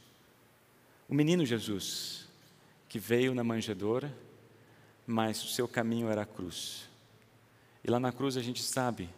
O 1.08 1.14
menino 1.14 1.46
Jesus, 1.46 2.28
que 2.90 3.00
veio 3.00 3.34
na 3.34 3.44
manjedoura, 3.44 4.14
mas 5.06 5.44
o 5.44 5.48
seu 5.48 5.68
caminho 5.68 6.10
era 6.10 6.24
a 6.24 6.26
cruz. 6.26 6.90
E 7.84 7.90
lá 7.90 8.00
na 8.00 8.12
cruz 8.12 8.38
a 8.38 8.42
gente 8.42 8.62
sabe 8.62 9.10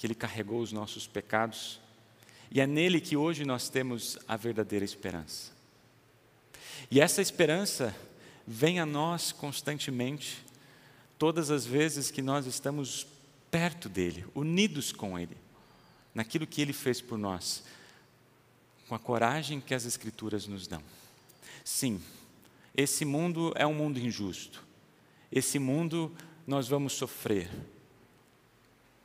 que 0.00 0.06
ele 0.06 0.14
carregou 0.14 0.60
os 0.60 0.72
nossos 0.72 1.06
pecados, 1.06 1.78
e 2.50 2.60
é 2.60 2.66
nele 2.66 3.00
que 3.00 3.16
hoje 3.16 3.44
nós 3.44 3.68
temos 3.68 4.18
a 4.26 4.36
verdadeira 4.36 4.84
esperança. 4.84 5.52
E 6.90 7.00
essa 7.00 7.22
esperança 7.22 7.94
vem 8.44 8.80
a 8.80 8.86
nós 8.86 9.30
constantemente, 9.30 10.44
todas 11.18 11.52
as 11.52 11.64
vezes 11.64 12.10
que 12.10 12.22
nós 12.22 12.46
estamos 12.46 13.06
perto 13.52 13.88
dele, 13.88 14.24
unidos 14.34 14.90
com 14.90 15.16
ele 15.16 15.36
naquilo 16.14 16.46
que 16.46 16.60
Ele 16.60 16.72
fez 16.72 17.00
por 17.00 17.18
nós, 17.18 17.62
com 18.88 18.94
a 18.94 18.98
coragem 18.98 19.60
que 19.60 19.74
as 19.74 19.84
Escrituras 19.84 20.46
nos 20.46 20.66
dão. 20.66 20.82
Sim, 21.64 22.02
esse 22.76 23.04
mundo 23.04 23.52
é 23.56 23.66
um 23.66 23.74
mundo 23.74 23.98
injusto, 23.98 24.64
esse 25.30 25.58
mundo 25.58 26.14
nós 26.46 26.66
vamos 26.66 26.94
sofrer, 26.94 27.48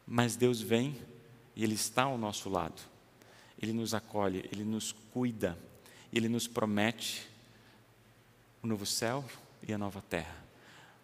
mas 0.07 0.35
Deus 0.35 0.61
vem 0.61 0.95
e 1.55 1.63
Ele 1.63 1.73
está 1.75 2.03
ao 2.03 2.17
nosso 2.17 2.49
lado, 2.49 2.81
Ele 3.61 3.73
nos 3.73 3.93
acolhe, 3.93 4.47
Ele 4.51 4.63
nos 4.63 4.91
cuida, 5.13 5.57
Ele 6.13 6.29
nos 6.29 6.47
promete 6.47 7.27
o 8.61 8.67
novo 8.67 8.85
céu 8.85 9.23
e 9.67 9.73
a 9.73 9.77
nova 9.77 10.01
terra. 10.01 10.43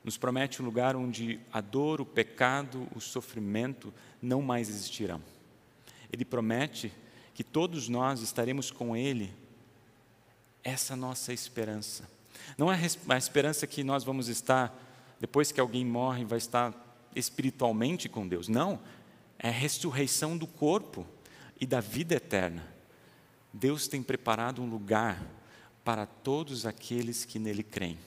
Nos 0.03 0.17
promete 0.17 0.61
um 0.61 0.65
lugar 0.65 0.95
onde 0.95 1.39
a 1.53 1.61
dor, 1.61 2.01
o 2.01 2.05
pecado, 2.05 2.87
o 2.95 2.99
sofrimento 2.99 3.93
não 4.21 4.41
mais 4.41 4.67
existirão. 4.67 5.21
Ele 6.11 6.25
promete 6.25 6.91
que 7.33 7.43
todos 7.43 7.87
nós 7.87 8.21
estaremos 8.21 8.71
com 8.71 8.95
Ele. 8.95 9.33
Essa 10.63 10.95
nossa 10.95 11.33
esperança. 11.33 12.07
Não 12.57 12.71
é 12.71 12.79
a 13.09 13.17
esperança 13.17 13.65
que 13.65 13.83
nós 13.83 14.03
vamos 14.03 14.27
estar, 14.27 14.75
depois 15.19 15.51
que 15.51 15.59
alguém 15.59 15.85
morre, 15.85 16.25
vai 16.25 16.37
estar 16.37 16.90
espiritualmente 17.15 18.09
com 18.09 18.27
Deus. 18.27 18.47
Não. 18.47 18.79
É 19.37 19.49
a 19.49 19.51
ressurreição 19.51 20.37
do 20.37 20.45
corpo 20.45 21.05
e 21.59 21.65
da 21.65 21.79
vida 21.79 22.15
eterna. 22.15 22.67
Deus 23.51 23.87
tem 23.87 24.01
preparado 24.01 24.61
um 24.61 24.69
lugar 24.69 25.21
para 25.83 26.05
todos 26.05 26.65
aqueles 26.65 27.25
que 27.25 27.39
nele 27.39 27.63
creem. 27.63 27.97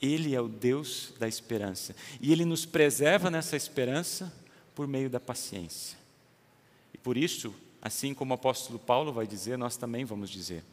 Ele 0.00 0.34
é 0.34 0.40
o 0.40 0.48
Deus 0.48 1.12
da 1.18 1.26
esperança. 1.26 1.96
E 2.20 2.32
Ele 2.32 2.44
nos 2.44 2.64
preserva 2.64 3.30
nessa 3.30 3.56
esperança 3.56 4.32
por 4.74 4.86
meio 4.86 5.08
da 5.08 5.18
paciência. 5.18 5.98
Por 7.06 7.16
isso, 7.16 7.54
assim 7.80 8.12
como 8.12 8.32
o 8.32 8.34
apóstolo 8.34 8.80
Paulo 8.80 9.12
vai 9.12 9.28
dizer, 9.28 9.56
nós 9.56 9.76
também 9.76 10.04
vamos 10.04 10.28
dizer: 10.28 10.64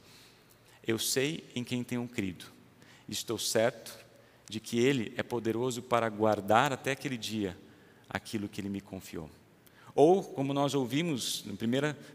Eu 0.86 0.98
sei 0.98 1.48
em 1.56 1.64
quem 1.64 1.84
tenho 1.84 2.08
crido, 2.08 2.46
estou 3.08 3.38
certo 3.38 4.03
de 4.54 4.60
que 4.60 4.78
Ele 4.80 5.12
é 5.18 5.24
poderoso 5.24 5.82
para 5.82 6.08
guardar 6.10 6.72
até 6.72 6.92
aquele 6.92 7.18
dia 7.18 7.58
aquilo 8.08 8.48
que 8.48 8.62
Ele 8.62 8.70
me 8.70 8.80
confiou. 8.80 9.28
Ou, 9.96 10.24
como 10.24 10.54
nós 10.54 10.76
ouvimos 10.76 11.44
no 11.44 11.54
1 11.54 11.58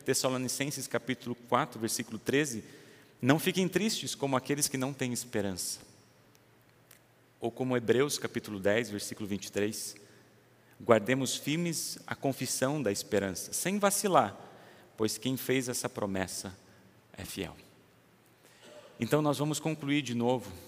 Tessalonicenses 0.05 0.87
capítulo 0.87 1.35
4, 1.49 1.81
versículo 1.81 2.17
13, 2.17 2.63
não 3.21 3.41
fiquem 3.41 3.67
tristes 3.67 4.15
como 4.15 4.37
aqueles 4.37 4.69
que 4.69 4.79
não 4.79 4.93
têm 4.93 5.13
esperança. 5.13 5.81
Ou 7.41 7.51
como 7.51 7.77
Hebreus 7.77 8.19
capítulo 8.19 8.61
10, 8.61 8.91
versículo 8.91 9.29
23, 9.29 9.97
Guardemos 10.81 11.35
firmes 11.35 11.99
a 12.07 12.15
confissão 12.15 12.81
da 12.81 12.93
esperança, 12.93 13.53
sem 13.53 13.81
vacilar, 13.81 14.39
pois 14.97 15.19
quem 15.19 15.37
fez 15.37 15.69
essa 15.69 15.89
promessa 15.89 16.57
é 17.13 17.25
fiel. 17.25 17.57
Então 19.01 19.21
nós 19.21 19.39
vamos 19.39 19.59
concluir 19.59 20.03
de 20.03 20.15
novo. 20.15 20.68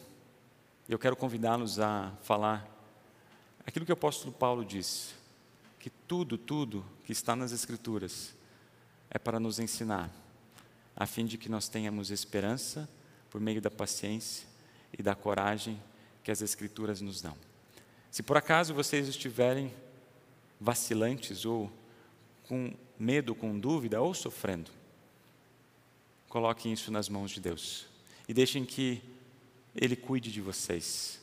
Eu 0.90 0.98
quero 0.98 1.14
convidá-los 1.14 1.78
a 1.78 2.12
falar 2.20 2.68
aquilo 3.64 3.86
que 3.86 3.92
o 3.92 3.94
apóstolo 3.94 4.32
Paulo 4.32 4.64
disse, 4.64 5.14
que 5.78 5.88
tudo, 5.88 6.36
tudo 6.36 6.84
que 7.04 7.12
está 7.12 7.36
nas 7.36 7.52
Escrituras 7.52 8.34
é 9.08 9.16
para 9.16 9.38
nos 9.38 9.60
ensinar, 9.60 10.10
a 10.96 11.06
fim 11.06 11.26
de 11.26 11.38
que 11.38 11.48
nós 11.48 11.68
tenhamos 11.68 12.10
esperança 12.10 12.88
por 13.30 13.40
meio 13.40 13.62
da 13.62 13.70
paciência 13.70 14.48
e 14.98 15.00
da 15.00 15.14
coragem 15.14 15.80
que 16.24 16.30
as 16.32 16.42
Escrituras 16.42 17.00
nos 17.00 17.22
dão. 17.22 17.36
Se 18.10 18.20
por 18.20 18.36
acaso 18.36 18.74
vocês 18.74 19.06
estiverem 19.06 19.72
vacilantes 20.60 21.44
ou 21.44 21.70
com 22.48 22.74
medo, 22.98 23.32
com 23.32 23.56
dúvida 23.56 24.00
ou 24.00 24.12
sofrendo. 24.12 24.72
Coloquem 26.28 26.72
isso 26.72 26.90
nas 26.90 27.08
mãos 27.08 27.30
de 27.30 27.40
Deus 27.40 27.86
e 28.28 28.34
deixem 28.34 28.64
que 28.64 29.00
Ele 29.74 29.96
cuide 29.96 30.30
de 30.30 30.40
vocês, 30.40 31.20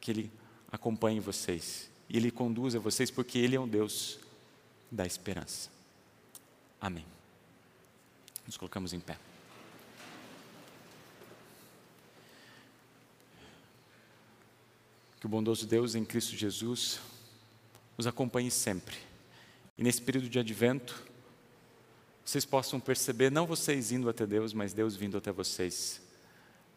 que 0.00 0.10
Ele 0.10 0.30
acompanhe 0.70 1.20
vocês 1.20 1.88
e 2.08 2.16
Ele 2.16 2.30
conduza 2.30 2.80
vocês, 2.80 3.10
porque 3.10 3.38
Ele 3.38 3.54
é 3.56 3.60
um 3.60 3.68
Deus 3.68 4.18
da 4.90 5.06
esperança. 5.06 5.70
Amém. 6.80 7.06
Nos 8.46 8.56
colocamos 8.56 8.92
em 8.92 8.98
pé. 8.98 9.16
Que 15.20 15.26
o 15.26 15.28
bondoso 15.28 15.66
Deus 15.66 15.94
em 15.94 16.04
Cristo 16.04 16.34
Jesus 16.34 16.98
nos 17.96 18.06
acompanhe 18.06 18.50
sempre. 18.50 18.96
E 19.76 19.82
nesse 19.84 20.00
período 20.00 20.28
de 20.28 20.38
advento, 20.38 21.04
vocês 22.24 22.44
possam 22.44 22.80
perceber, 22.80 23.30
não 23.30 23.46
vocês 23.46 23.92
indo 23.92 24.08
até 24.08 24.26
Deus, 24.26 24.52
mas 24.52 24.72
Deus 24.72 24.96
vindo 24.96 25.16
até 25.16 25.30
vocês, 25.30 26.00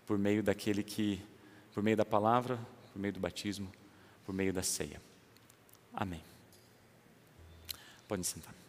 por 0.05 0.17
meio 0.17 0.43
daquele 0.43 0.83
que, 0.83 1.21
por 1.73 1.83
meio 1.83 1.97
da 1.97 2.05
palavra, 2.05 2.59
por 2.91 2.99
meio 2.99 3.13
do 3.13 3.19
batismo, 3.19 3.71
por 4.25 4.33
meio 4.33 4.53
da 4.53 4.63
ceia. 4.63 5.01
Amém. 5.93 6.21
Podem 8.07 8.23
sentar. 8.23 8.62